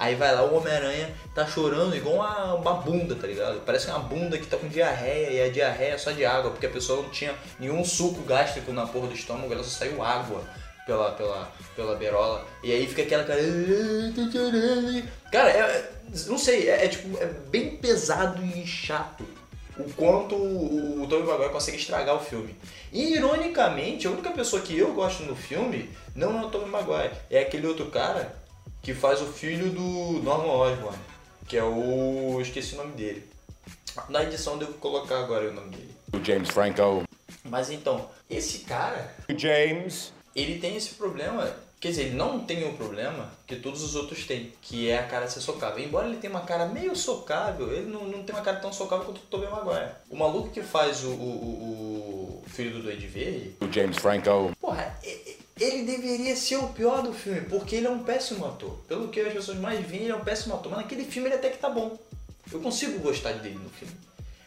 [0.00, 3.60] Aí vai lá, o Homem-Aranha tá chorando igual uma, uma bunda, tá ligado?
[3.66, 6.64] Parece uma bunda que tá com diarreia e a diarreia é só de água, porque
[6.64, 10.42] a pessoa não tinha nenhum suco gástrico na porra do estômago, ela só saiu água
[10.86, 12.46] pela, pela, pela berola.
[12.64, 13.42] E aí fica aquela cara.
[15.30, 15.92] Cara, é,
[16.26, 19.22] não sei, é, é, tipo, é bem pesado e chato
[19.78, 22.56] o quanto o, o Tobey Maguire consegue estragar o filme.
[22.90, 27.12] E, ironicamente, a única pessoa que eu gosto no filme não é o Tobey Maguire,
[27.30, 28.39] é aquele outro cara
[28.82, 30.98] que faz o filho do Norman Osborn,
[31.46, 32.40] que é o.
[32.40, 33.28] esqueci o nome dele.
[34.08, 35.94] Na edição devo colocar agora o nome dele.
[36.12, 37.04] O James Franco.
[37.44, 39.14] Mas então, esse cara.
[39.28, 40.12] O James.
[40.34, 41.52] Ele tem esse problema.
[41.80, 45.06] Quer dizer, ele não tem o problema que todos os outros têm, que é a
[45.06, 45.82] cara ser socável.
[45.82, 49.06] Embora ele tenha uma cara meio socável, ele não, não tem uma cara tão socável
[49.06, 49.92] quanto o Tobey Maguire.
[50.10, 53.56] O maluco que faz o, o, o filho do Duende Verde...
[53.60, 54.52] O James Franco.
[54.60, 55.38] Porra, ele
[55.84, 58.78] deveria ser o pior do filme, porque ele é um péssimo ator.
[58.88, 60.72] Pelo que as pessoas mais veem, ele é um péssimo ator.
[60.72, 61.98] Mas naquele filme ele até que tá bom.
[62.50, 63.94] Eu consigo gostar dele no filme.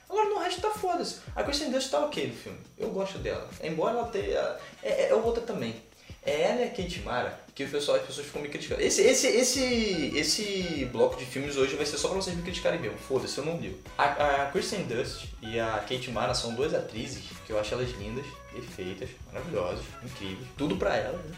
[0.10, 1.20] Agora no resto tá foda-se.
[1.36, 2.58] A Kristen Dunst tá ok no filme.
[2.78, 3.50] Eu gosto dela.
[3.62, 4.58] Embora ela tenha.
[4.82, 5.76] É, é, é outra também.
[6.26, 8.82] É ela e a Kate Mara que o pessoal, as pessoas ficam me criticando.
[8.82, 12.80] Esse, esse, esse, esse bloco de filmes hoje vai ser só pra vocês me criticarem
[12.80, 12.98] mesmo.
[12.98, 13.78] Foda-se, eu não ligo.
[13.98, 17.90] A, a Kristen Dust e a Kate Mara são duas atrizes que eu acho elas
[18.00, 20.48] lindas, perfeitas, maravilhosas, incríveis.
[20.58, 21.36] Tudo pra elas, né?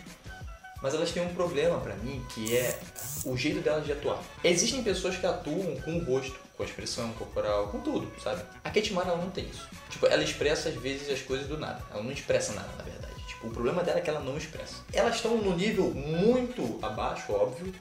[0.82, 2.78] Mas elas têm um problema pra mim, que é
[3.26, 4.22] o jeito delas de atuar.
[4.44, 8.44] Existem pessoas que atuam com o rosto, com a expressão corporal, com tudo, sabe?
[8.64, 9.68] A Kate Mara ela não tem isso.
[9.90, 11.82] Tipo, ela expressa às vezes as coisas do nada.
[11.92, 13.16] Ela não expressa nada, na verdade.
[13.28, 14.84] Tipo, o problema dela é que ela não expressa.
[14.94, 17.74] Elas estão no nível muito abaixo, óbvio,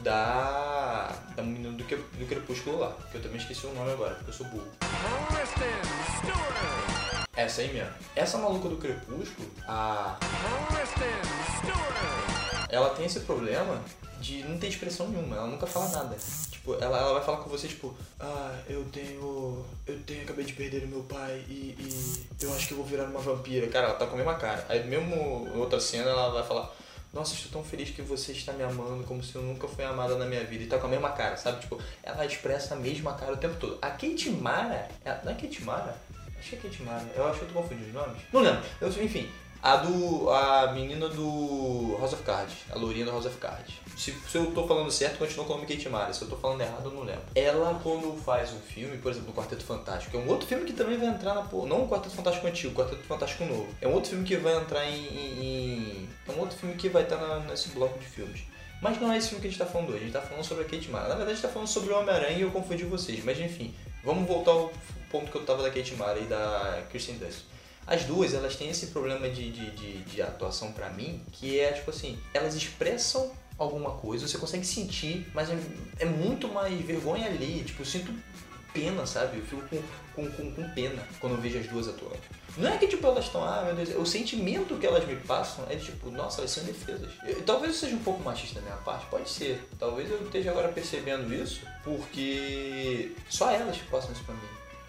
[0.00, 1.12] da.
[1.36, 2.96] da menina do, que, do Crepúsculo lá.
[3.10, 4.66] Que eu também esqueci o nome agora, porque eu sou burro.
[7.38, 7.92] Essa aí mesmo.
[8.16, 10.18] Essa maluca do Crepúsculo, a.
[12.68, 13.80] Ela tem esse problema
[14.20, 16.16] de não ter expressão nenhuma, ela nunca fala nada.
[16.50, 19.64] Tipo, ela, ela vai falar com você, tipo, ah, eu tenho.
[19.86, 22.86] Eu tenho, acabei de perder o meu pai e, e eu acho que eu vou
[22.86, 23.68] virar uma vampira.
[23.68, 24.66] Cara, ela tá com a mesma cara.
[24.68, 26.74] Aí mesmo outra cena ela vai falar,
[27.12, 30.16] nossa, estou tão feliz que você está me amando como se eu nunca fui amada
[30.16, 30.64] na minha vida.
[30.64, 31.60] E tá com a mesma cara, sabe?
[31.60, 33.78] Tipo, ela expressa a mesma cara o tempo todo.
[33.80, 35.96] A Kate Mara, ela, não é Kate Mara?
[36.38, 37.04] Acho que é Kate Mara.
[37.16, 38.22] Eu acho que eu tô confundindo os nomes.
[38.32, 38.62] Não lembro.
[38.80, 39.28] Eu, enfim,
[39.62, 40.30] a do.
[40.30, 42.54] A menina do House of Cards.
[42.70, 43.74] A lourinha do House of Cards.
[43.96, 46.12] Se, se eu tô falando certo, continua com o nome Kate Mara.
[46.12, 47.22] Se eu tô falando errado, eu não lembro.
[47.34, 50.72] Ela, quando faz um filme, por exemplo, no Quarteto Fantástico, é um outro filme que
[50.72, 51.42] também vai entrar na.
[51.42, 53.66] Não o Quarteto Fantástico antigo, o Quarteto Fantástico novo.
[53.80, 54.94] É um outro filme que vai entrar em.
[55.06, 58.42] em- em- é um outro filme que vai estar na- nesse bloco de filmes.
[58.80, 60.44] Mas não é esse filme que a gente tá falando hoje, a gente tá falando
[60.44, 61.08] sobre a Kate Mara.
[61.08, 63.24] Na verdade, a gente tá falando sobre o Homem-Aranha e eu confundi vocês.
[63.24, 63.74] Mas enfim,
[64.04, 64.70] vamos voltar ao
[65.10, 67.40] ponto que eu tava da Kate Mara e da Kristen Dunst.
[67.86, 71.72] As duas, elas têm esse problema de, de, de, de atuação pra mim, que é
[71.72, 75.58] tipo assim, elas expressam alguma coisa, você consegue sentir, mas é,
[76.00, 77.64] é muito mais vergonha ali.
[77.64, 78.12] Tipo, eu sinto
[78.74, 79.38] pena, sabe?
[79.38, 79.82] Eu fico com,
[80.14, 82.18] com, com, com pena quando eu vejo as duas atuando.
[82.58, 85.64] Não é que tipo elas estão, ah meu Deus, o sentimento que elas me passam
[85.70, 87.08] é tipo, nossa, elas são indefesas.
[87.24, 89.66] Eu- talvez eu seja um pouco machista da minha parte, pode ser.
[89.78, 94.40] Talvez eu esteja agora percebendo isso, porque só elas passam isso pra mim.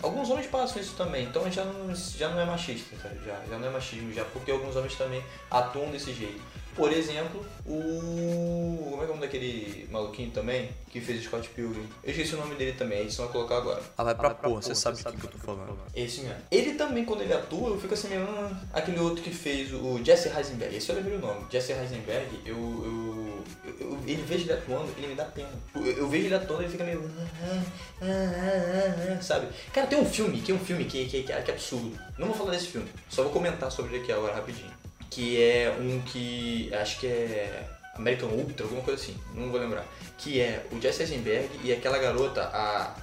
[0.02, 2.95] Alguns homens passam isso também, então já não, já não é machista?
[3.26, 5.22] Já, já não é machismo, já porque alguns homens também
[5.52, 6.41] atuam desse jeito.
[6.80, 8.88] Por exemplo, o.
[8.92, 10.70] Como é que é o nome daquele maluquinho também?
[10.90, 11.86] Que fez Scott Pilgrim?
[12.04, 13.82] Eu esqueci o nome dele também, isso vai colocar agora.
[13.98, 15.78] Ah, vai pra porra, você sabe o que, que eu tô falando.
[15.94, 16.38] Esse mesmo.
[16.50, 18.24] Ele também, quando ele atua, eu fico assim meio.
[18.24, 20.74] "Ah", aquele outro que fez o Jesse Heisenberg.
[20.78, 21.46] Esse eu lembrei o nome.
[21.52, 22.56] Jesse Heisenberg, eu.
[22.56, 25.50] eu, eu, eu ele vejo ele atuando, ele me dá pena.
[25.76, 27.04] Eu, eu vejo ele atuando, ele fica meio.
[27.44, 27.62] "Ah,
[28.02, 29.48] ah, ah, ah", Sabe?
[29.74, 32.00] Cara, tem um filme, que é um filme que, que, que, que é absurdo.
[32.18, 34.72] Não vou falar desse filme, só vou comentar sobre ele aqui agora rapidinho.
[35.10, 36.74] Que é um que.
[36.74, 37.68] Acho que é.
[37.95, 39.86] American Ultra, alguma coisa assim, não vou lembrar.
[40.18, 42.95] Que é o Jesse Eisenberg e aquela garota, a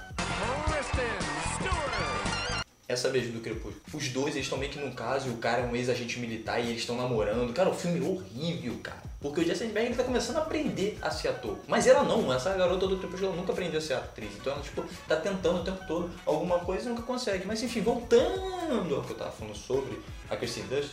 [2.87, 3.75] essa vez do Crepúsculo.
[3.93, 6.59] Os dois, eles estão meio que num caso, e o cara é um ex-agente militar
[6.59, 7.53] e eles estão namorando.
[7.53, 9.03] Cara, o filme é horrível, cara.
[9.19, 11.57] Porque o Jesse Eisenberg tá começando a aprender a ser ator.
[11.67, 14.29] Mas ela não, essa garota do Crepúsculo nunca aprendeu a ser atriz.
[14.39, 17.45] Então ela, tipo, tá tentando o tempo todo alguma coisa e nunca consegue.
[17.45, 19.99] Mas enfim, voltando ao que eu tava falando sobre
[20.29, 20.91] a Kristen Dunst,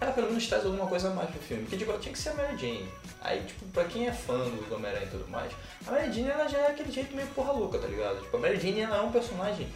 [0.00, 1.66] ela pelo menos traz alguma coisa a mais pro filme.
[1.66, 2.88] Que tipo, ela tinha que ser a Mary Jane.
[3.22, 5.50] Aí, tipo, pra quem é fã do Homem-Aranha e tudo mais,
[5.86, 8.20] a Mary Jane ela já é aquele jeito meio porra louca, tá ligado?
[8.22, 9.68] Tipo, a Mary Jane ela é um personagem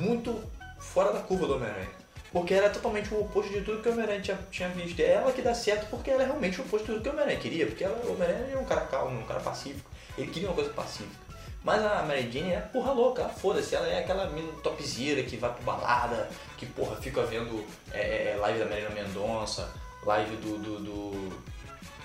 [0.00, 0.42] muito
[0.78, 1.90] fora da curva do Homem-Aranha.
[2.32, 4.98] Porque ela é totalmente o oposto de tudo que o Homem-Aranha tinha, tinha visto.
[5.00, 7.12] É ela que dá certo porque ela é realmente o oposto de tudo que o
[7.12, 7.66] Homem-Aranha queria.
[7.66, 9.90] Porque ela, o Homem-Aranha é um cara calmo, um cara pacífico.
[10.18, 11.25] Ele queria uma coisa pacífica.
[11.66, 15.52] Mas a Mary Jane é porra louca, foda-se, ela é aquela mina topzera que vai
[15.52, 19.68] pro balada, que porra fica vendo é, é, live da Marina Mendonça,
[20.04, 21.42] live do, do, do,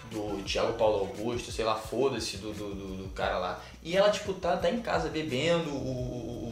[0.09, 3.61] do Thiago Paulo Augusto, sei lá, foda-se do, do, do, do cara lá.
[3.83, 6.50] E ela, tipo, tá, tá em casa bebendo o, o,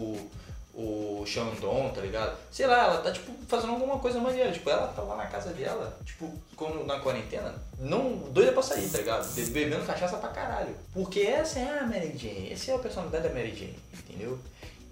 [0.80, 2.38] o Xandon, tá ligado?
[2.52, 4.52] Sei lá, ela tá, tipo, fazendo alguma coisa maneira.
[4.52, 8.90] Tipo, ela tá lá na casa dela, tipo, quando na quarentena, não doida pra sair,
[8.90, 9.34] tá ligado?
[9.34, 10.76] Be- Bebendo cachaça pra caralho.
[10.94, 14.40] Porque essa é a Mary Jane, essa é a personalidade da Mary Jane, entendeu?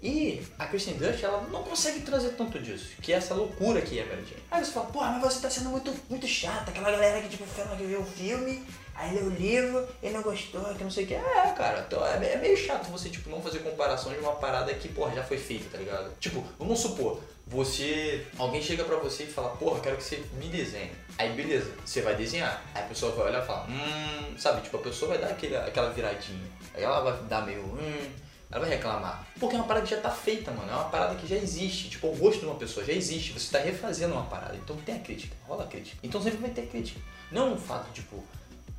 [0.00, 3.98] E a Kristen Dunst, ela não consegue trazer tanto disso, que é essa loucura que
[3.98, 4.42] é a Mary Jane.
[4.50, 7.44] Aí você fala, porra, mas você tá sendo muito, muito chata, aquela galera que tipo,
[7.44, 8.64] que vê o filme,
[8.98, 11.14] aí lê o livro e não gostou, que não sei o que.
[11.14, 14.88] É, cara, então é, meio chato você, tipo, não fazer comparação de uma parada que,
[14.88, 16.12] porra, já foi feita, tá ligado?
[16.18, 18.26] Tipo, vamos supor, você.
[18.36, 20.90] Alguém chega pra você e fala, porra, quero que você me desenhe.
[21.16, 22.62] Aí beleza, você vai desenhar.
[22.74, 25.56] Aí a pessoa vai olhar e falar, hum, sabe, tipo, a pessoa vai dar aquele,
[25.56, 26.50] aquela viradinha.
[26.74, 28.10] Aí ela vai dar meio, hum,
[28.50, 29.26] ela vai reclamar.
[29.38, 30.70] Porque é uma parada que já tá feita, mano.
[30.70, 31.90] É uma parada que já existe.
[31.90, 33.32] Tipo, o rosto de uma pessoa já existe.
[33.32, 34.56] Você tá refazendo uma parada.
[34.56, 35.98] Então tem a crítica, rola a crítica.
[36.02, 37.00] Então sempre vai ter crítica.
[37.30, 38.24] Não um fato, tipo,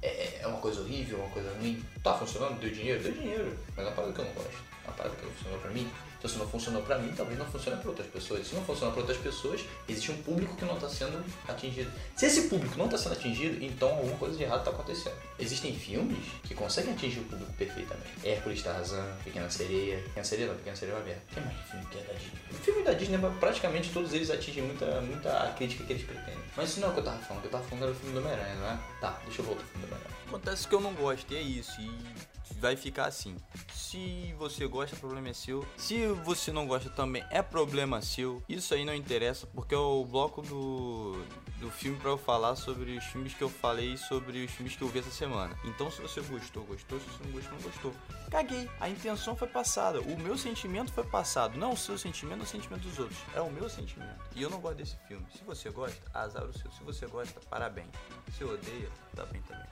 [0.01, 1.83] é, é uma coisa horrível, uma coisa ruim.
[2.03, 2.59] Tá funcionando?
[2.59, 3.01] Deu dinheiro?
[3.03, 3.57] Deu dinheiro.
[3.75, 4.63] Mas é uma parada que eu não gosto.
[4.85, 5.91] É uma parada que não funcionou pra mim.
[6.19, 8.45] Então se não funcionou pra mim, talvez não funcione pra outras pessoas.
[8.45, 11.89] Se não funcionar pra outras pessoas, existe um público que não tá sendo atingido.
[12.17, 15.15] Se esse público não tá sendo atingido, então alguma coisa de errado tá acontecendo.
[15.39, 18.09] Existem filmes que conseguem atingir o público perfeitamente.
[18.21, 19.99] Hércules, Tarzan, Pequena Sereia.
[19.99, 21.21] Pequena Sereia não, Pequena Sereia é uma merda.
[21.33, 22.39] Tem mais filme que é da Disney.
[22.51, 26.38] O filme da Disney, praticamente todos eles atingem muita, muita crítica que eles pretendem.
[26.59, 27.37] Mas isso não é o que eu tava falando.
[27.37, 28.79] O que eu tava falando era o filme do Homem-Aranha, não é?
[28.99, 30.19] Tá, deixa eu voltar ao filme do Homem-Aranha.
[30.27, 31.79] Acontece que eu não gosto, e é isso.
[31.79, 31.89] E
[32.55, 33.35] vai ficar assim.
[33.73, 35.65] Se você gosta, o problema é seu.
[35.77, 38.43] Se você não gosta também, é problema seu.
[38.47, 41.23] Isso aí não interessa, porque é o bloco do,
[41.59, 44.81] do filme para eu falar sobre os filmes que eu falei sobre os filmes que
[44.81, 45.57] eu vi essa semana.
[45.63, 46.99] Então, se você gostou, gostou.
[46.99, 47.93] Se você não gostou, não gostou.
[48.29, 48.69] Caguei.
[48.79, 50.01] A intenção foi passada.
[50.01, 51.57] O meu sentimento foi passado.
[51.57, 53.19] Não o seu sentimento, o sentimento dos outros.
[53.33, 54.19] É o meu sentimento.
[54.35, 55.25] E eu não gosto desse filme.
[55.35, 56.71] Se você gosta, azar o seu.
[56.71, 57.89] Se você gosta, parabéns.
[58.37, 59.65] Se odeia, tá bem também.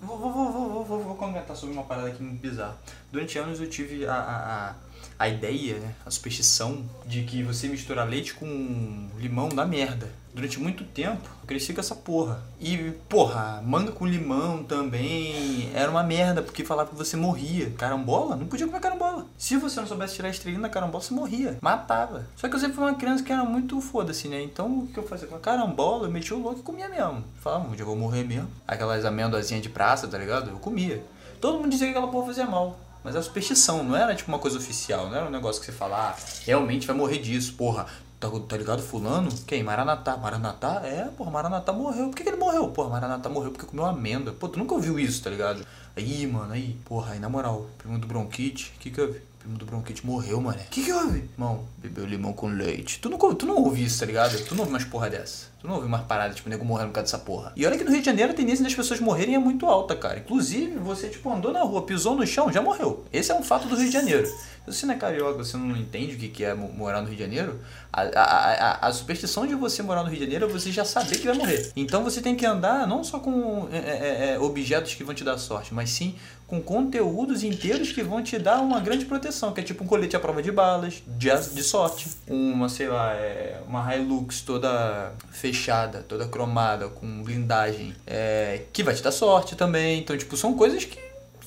[0.00, 2.76] Vou, vou, vou, vou, vou, vou comentar sobre uma parada aqui muito bizarra.
[3.10, 4.74] Durante anos eu tive a, a, a,
[5.18, 10.08] a ideia, né, a superstição de que você misturar leite com limão dá merda.
[10.32, 12.40] Durante muito tempo eu cresci com essa porra.
[12.60, 17.70] E, porra, manga com limão também era uma merda, porque falava que você morria.
[17.76, 18.36] Carambola?
[18.36, 19.26] Não podia comer carambola.
[19.36, 21.58] Se você não soubesse tirar a estrelinha da carambola, você morria.
[21.60, 22.26] Matava.
[22.36, 24.40] Só que eu sempre fui uma criança que era muito foda-se, né?
[24.40, 27.24] Então o que eu fazia com a carambola, eu metia o louco e comia mesmo.
[27.40, 28.48] Falava, um dia eu vou morrer mesmo.
[28.66, 30.50] Aquelas amendoazinhas de praça, tá ligado?
[30.50, 31.02] Eu comia.
[31.40, 32.78] Todo mundo dizia que aquela porra fazia mal.
[33.08, 35.72] Mas era superstição, não era tipo uma coisa oficial, não era um negócio que você
[35.72, 37.86] fala, ah, realmente vai morrer disso, porra.
[38.20, 39.30] Tá, tá ligado fulano?
[39.46, 39.62] Quem?
[39.62, 40.14] Maranatá.
[40.14, 40.82] Maranatá?
[40.84, 42.08] É, porra, Maranatá morreu.
[42.08, 42.68] Por que, que ele morreu?
[42.68, 44.34] Porra, Maranatá morreu porque comeu amêndoa.
[44.34, 45.64] Pô, tu nunca ouviu isso, tá ligado?
[45.96, 49.22] Aí, mano, aí, porra, aí na moral, primo do bronquite, o que que houve?
[49.38, 50.62] Primo do bronquite morreu, mané.
[50.62, 51.18] O que que houve?
[51.18, 52.98] Irmão, bebeu limão com leite.
[52.98, 54.36] Tu não, tu não ouve isso, tá ligado?
[54.44, 55.46] Tu não ouve mais porra dessa.
[55.60, 57.52] Tu não ouve mais paradas, tipo, nego morrendo por causa dessa porra.
[57.56, 59.94] E olha que no Rio de Janeiro a tendência das pessoas morrerem é muito alta,
[59.94, 60.18] cara.
[60.18, 63.04] Inclusive, você, tipo, andou na rua, pisou no chão, já morreu.
[63.12, 64.26] Esse é um fato do Rio de Janeiro.
[64.26, 67.22] Se você não é carioca, você não entende o que é morar no Rio de
[67.22, 67.60] Janeiro,
[67.92, 70.84] a, a, a, a superstição de você morar no Rio de Janeiro é você já
[70.84, 71.72] saber que vai morrer.
[71.74, 75.24] Então você tem que andar não só com é, é, é, objetos que vão te
[75.24, 76.14] dar sorte, mas sim
[76.48, 80.16] com conteúdos inteiros que vão te dar uma grande proteção, que é tipo um colete
[80.16, 86.02] à prova de balas, de, de sorte, uma, sei lá, é, uma Hilux toda fechada,
[86.08, 90.00] toda cromada, com blindagem, é, que vai te dar sorte também.
[90.00, 90.98] Então, tipo, são coisas que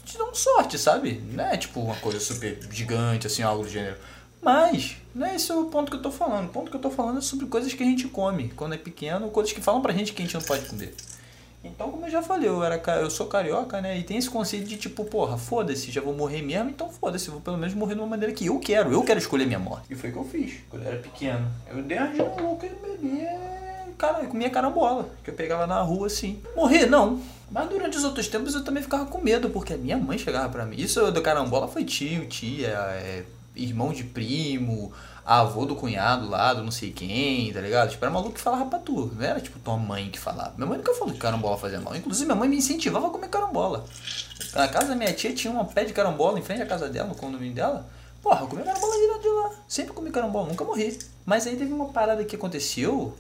[0.05, 1.19] te dão sorte, sabe?
[1.31, 3.97] Não é tipo uma coisa super gigante, assim, algo do gênero.
[4.39, 6.45] Mas, não é esse o ponto que eu tô falando.
[6.45, 8.77] O ponto que eu tô falando é sobre coisas que a gente come quando é
[8.77, 10.93] pequeno, coisas que falam pra gente que a gente não pode comer.
[11.63, 13.97] Então, como eu já falei, eu, era, eu sou carioca, né?
[13.97, 17.39] E tem esse conceito de tipo, porra, foda-se, já vou morrer mesmo, então foda-se, vou
[17.39, 19.85] pelo menos morrer de uma maneira que eu quero, eu quero escolher minha morte.
[19.89, 21.47] E foi o que eu fiz quando eu era pequeno.
[21.69, 23.61] Eu dei uma de louca e bebia.
[23.97, 26.41] Cara, eu comia carambola, que eu pegava na rua assim.
[26.55, 27.21] Morrer, não.
[27.51, 30.49] Mas durante os outros tempos eu também ficava com medo, porque a minha mãe chegava
[30.49, 30.77] pra mim.
[30.77, 33.23] Isso do carambola foi tio, tia, é,
[33.55, 34.91] irmão de primo,
[35.25, 37.91] avô do cunhado lá, do não sei quem, tá ligado?
[37.91, 39.11] Tipo, era maluco que falava pra tu.
[39.15, 40.53] Não era tipo tua mãe que falava.
[40.55, 41.95] Minha mãe nunca falou que carambola fazia mal.
[41.95, 43.85] Inclusive, minha mãe me incentivava a comer carambola.
[44.53, 47.09] Na casa da minha tia tinha uma pé de carambola em frente à casa dela,
[47.09, 47.87] no condomínio dela.
[48.21, 49.51] Porra, eu comi carambola direto de lá.
[49.67, 50.97] Sempre comi carambola, nunca morri.
[51.25, 53.15] Mas aí teve uma parada que aconteceu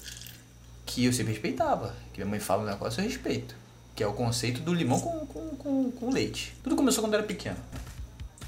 [0.85, 1.95] que eu sempre respeitava.
[2.13, 3.55] Que minha mãe fala um negócio, eu respeito.
[3.95, 6.55] Que é o conceito do limão com, com, com, com leite.
[6.63, 7.57] Tudo começou quando eu era pequeno.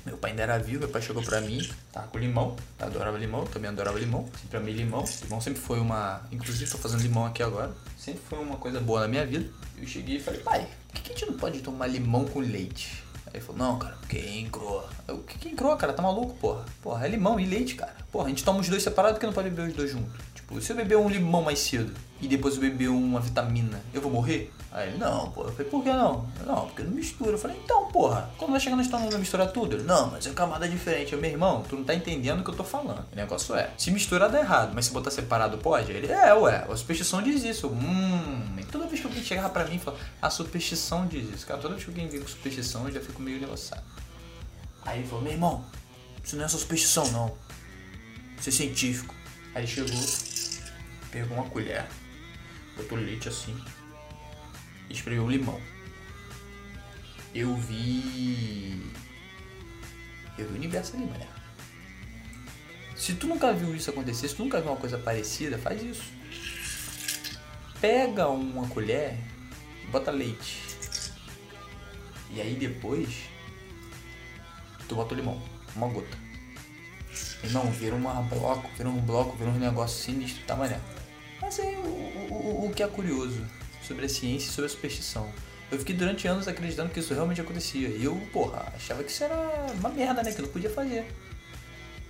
[0.06, 3.46] Meu pai ainda era vivo, meu pai chegou pra mim, tá com limão, adorava limão,
[3.46, 4.28] também adorava limão.
[4.42, 5.06] Sempre amei limão.
[5.24, 6.22] Limão sempre foi uma.
[6.32, 7.72] Inclusive tô fazendo limão aqui agora.
[7.98, 9.50] Sempre foi uma coisa boa na minha vida.
[9.78, 13.04] Eu cheguei e falei, pai, por que a gente não pode tomar limão com leite?
[13.28, 14.90] Aí ele falou, não, cara, porque encroa.
[15.08, 15.94] O que que encroa, cara?
[15.94, 16.66] Tá maluco, porra?
[16.82, 17.96] Porra, é limão e leite, cara.
[18.12, 20.14] Porra, a gente toma os dois separados porque não pode beber os dois juntos.
[20.36, 21.94] Tipo, se eu beber um limão mais cedo
[22.24, 24.50] e depois eu beber uma vitamina, eu vou morrer?
[24.72, 25.50] Aí ele, não, porra.
[25.50, 26.26] Eu falei, por que não?
[26.48, 27.34] Não, porque não mistura.
[27.34, 29.76] Eu falei, então, porra, quando vai chegar no estômago vai misturar tudo?
[29.76, 31.12] Ele, não, mas é camada diferente.
[31.12, 33.06] Eu, meu irmão, tu não tá entendendo o que eu tô falando.
[33.12, 35.92] O negócio é, se misturar dá errado, mas se botar separado pode?
[35.92, 37.68] Ele, é, ué, a superstição diz isso.
[37.68, 41.46] Hum, e toda vez que alguém chegava pra mim e falava, a superstição diz isso.
[41.46, 43.84] Cara, toda vez que alguém vem com superstição, eu já fico meio negociado.
[44.86, 45.66] Aí ele falou, meu irmão,
[46.24, 47.34] isso não é superstição, não.
[48.40, 49.14] Isso é científico.
[49.54, 50.00] Aí ele chegou,
[51.12, 51.86] pegou uma colher,
[52.76, 53.56] botou leite assim,
[54.90, 55.60] e espremeu limão.
[57.34, 58.92] Eu vi.
[60.38, 61.28] Eu vi o universo ali, mané.
[62.96, 66.04] Se tu nunca viu isso acontecer, se tu nunca viu uma coisa parecida, faz isso.
[67.82, 69.18] Pega uma colher
[69.94, 70.60] bota leite.
[72.32, 73.30] E aí depois
[74.90, 75.40] tu bota o limão,
[75.76, 76.18] uma gota.
[77.44, 80.80] E não, vira uma bloco, vira um bloco, vira um negócio sinistro, tá mané.
[81.44, 83.46] Mas aí o, o, o que é curioso
[83.86, 85.30] sobre a ciência e sobre a superstição.
[85.70, 87.90] Eu fiquei durante anos acreditando que isso realmente acontecia.
[87.90, 89.36] E eu, porra, achava que isso era
[89.78, 90.32] uma merda, né?
[90.32, 91.06] Que eu não podia fazer.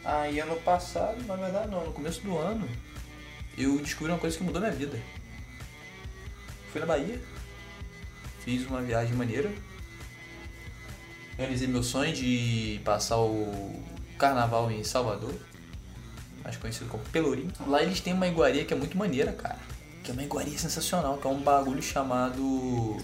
[0.06, 2.70] Aí ano passado, na verdade não, no começo do ano,
[3.58, 5.02] eu descobri uma coisa que mudou minha vida.
[6.72, 7.20] Fui na Bahia,
[8.46, 9.52] fiz uma viagem maneira,
[11.38, 13.84] realizei meu sonho de passar o
[14.20, 15.34] carnaval em Salvador,
[16.44, 17.52] mais conhecido como Pelourinho.
[17.68, 19.58] Lá eles têm uma iguaria que é muito maneira, cara.
[20.04, 22.98] Que é uma iguaria sensacional, que é um bagulho chamado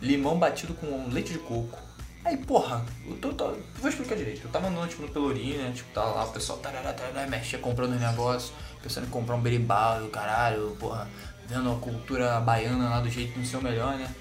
[0.00, 1.78] limão batido com leite de coco.
[2.24, 4.42] Aí, porra, eu tô, tô- vou explicar direito.
[4.44, 5.72] Eu tava andando tipo, no Pelourinho, né?
[5.74, 8.52] Tipo, tava lá, o pessoal tarará, tarará, mexia comprando os negócios,
[8.82, 11.08] pensando em comprar um berimbau, o caralho, porra,
[11.46, 14.12] vendo a cultura baiana lá do jeito no seu melhor, né?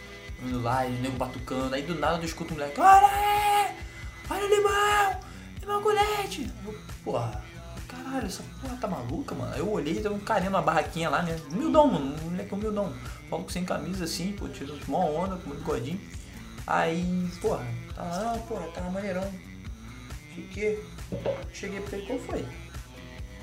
[0.43, 1.73] Indo lá e o nego batucando.
[1.73, 3.73] Aí do nada eu escuto um moleque, olha!
[4.29, 5.19] Olha o limão!
[5.61, 6.51] Limão com leite!
[6.65, 7.43] Eu, porra,
[8.05, 9.55] caralho, essa porra tá maluca, mano?
[9.55, 11.35] Eu olhei, tava um carinha numa barraquinha lá, né?
[11.51, 12.93] Humildão, mano, um moleque humildão.
[13.29, 15.99] Maluco sem camisa assim, pô, tirando uma onda, com muito gordinho.
[16.67, 19.27] Aí, porra, tá lá, porra, tá maneirão.
[20.33, 20.83] Fiquei.
[21.53, 22.45] Cheguei pra ele, qual foi?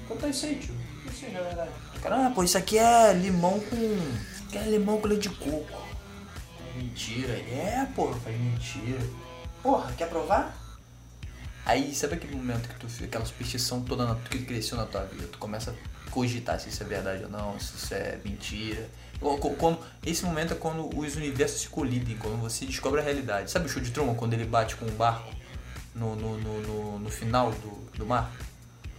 [0.09, 0.75] Conta isso aí, tio.
[1.07, 1.71] Isso aí, na verdade.
[2.01, 3.77] Cara, pô, isso aqui é limão com.
[3.77, 5.83] Isso aqui é limão com leite de coco.
[6.77, 7.33] Mentira.
[7.33, 9.01] É, porra, faz mentira.
[9.63, 10.62] Porra, quer provar?
[11.65, 15.05] Aí, sabe aquele momento que tu fica, aquela superstição toda na, que cresceu na tua
[15.05, 15.29] vida?
[15.29, 18.89] Tu começa a cogitar se isso é verdade ou não, se isso é mentira.
[19.59, 23.51] Quando, esse momento é quando os universos se colidem, quando você descobre a realidade.
[23.51, 25.33] Sabe o show de Truman, quando ele bate com o barco
[25.95, 28.33] no, no, no, no, final do, do mar?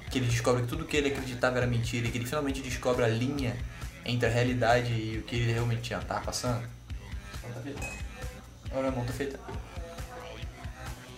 [0.10, 3.04] Que ele descobre que tudo que ele acreditava era mentira e que ele finalmente descobre
[3.04, 3.58] a linha
[4.06, 6.62] entre a realidade e o que ele realmente tinha tava passando?
[6.62, 7.88] Tá feitando.
[8.72, 9.44] Olha, irmão, tá feitando.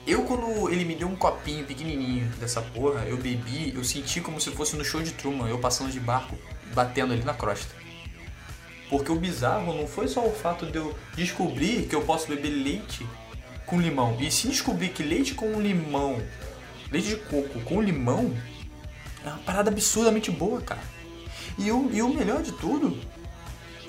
[0.07, 4.39] Eu, quando ele me deu um copinho pequenininho dessa porra, eu bebi, eu senti como
[4.39, 6.37] se fosse no show de Truman, eu passando de barco,
[6.75, 7.73] batendo ali na crosta.
[8.87, 12.49] Porque o bizarro não foi só o fato de eu descobrir que eu posso beber
[12.49, 13.05] leite
[13.65, 16.21] com limão, e sim descobrir que leite com limão,
[16.91, 18.31] leite de coco com limão,
[19.25, 20.83] é uma parada absurdamente boa, cara.
[21.57, 22.95] E o, e o melhor de tudo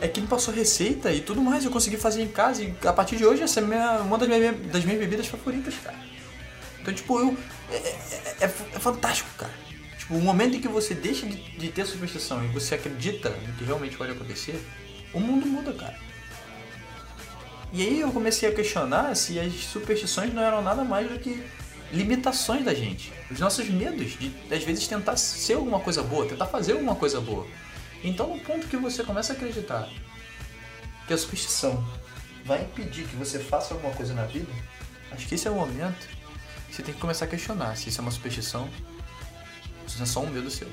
[0.00, 2.92] é que ele passou receita e tudo mais, eu consegui fazer em casa e a
[2.92, 5.96] partir de hoje essa é minha- uma das minhas, das minhas bebidas favoritas, cara.
[6.80, 7.36] Então, tipo, eu.
[7.70, 9.52] É, é- é- é fantástico, cara.
[9.98, 13.52] Tipo, o momento em que você deixa de, de ter superstição e você acredita no
[13.54, 14.60] que realmente pode acontecer,
[15.12, 15.98] o mundo muda, cara.
[17.72, 21.42] E aí eu comecei a questionar se as superstições não eram nada mais do que
[21.92, 23.12] limitações da gente.
[23.30, 27.20] Os nossos medos de, às vezes, tentar ser alguma coisa boa, tentar fazer alguma coisa
[27.20, 27.46] boa.
[28.06, 29.88] Então, no ponto que você começa a acreditar
[31.08, 31.84] que a superstição
[32.44, 34.50] vai impedir que você faça alguma coisa na vida,
[35.10, 36.06] acho que esse é o momento
[36.68, 38.70] que você tem que começar a questionar se isso é uma superstição
[39.82, 40.68] ou se é só um medo seu.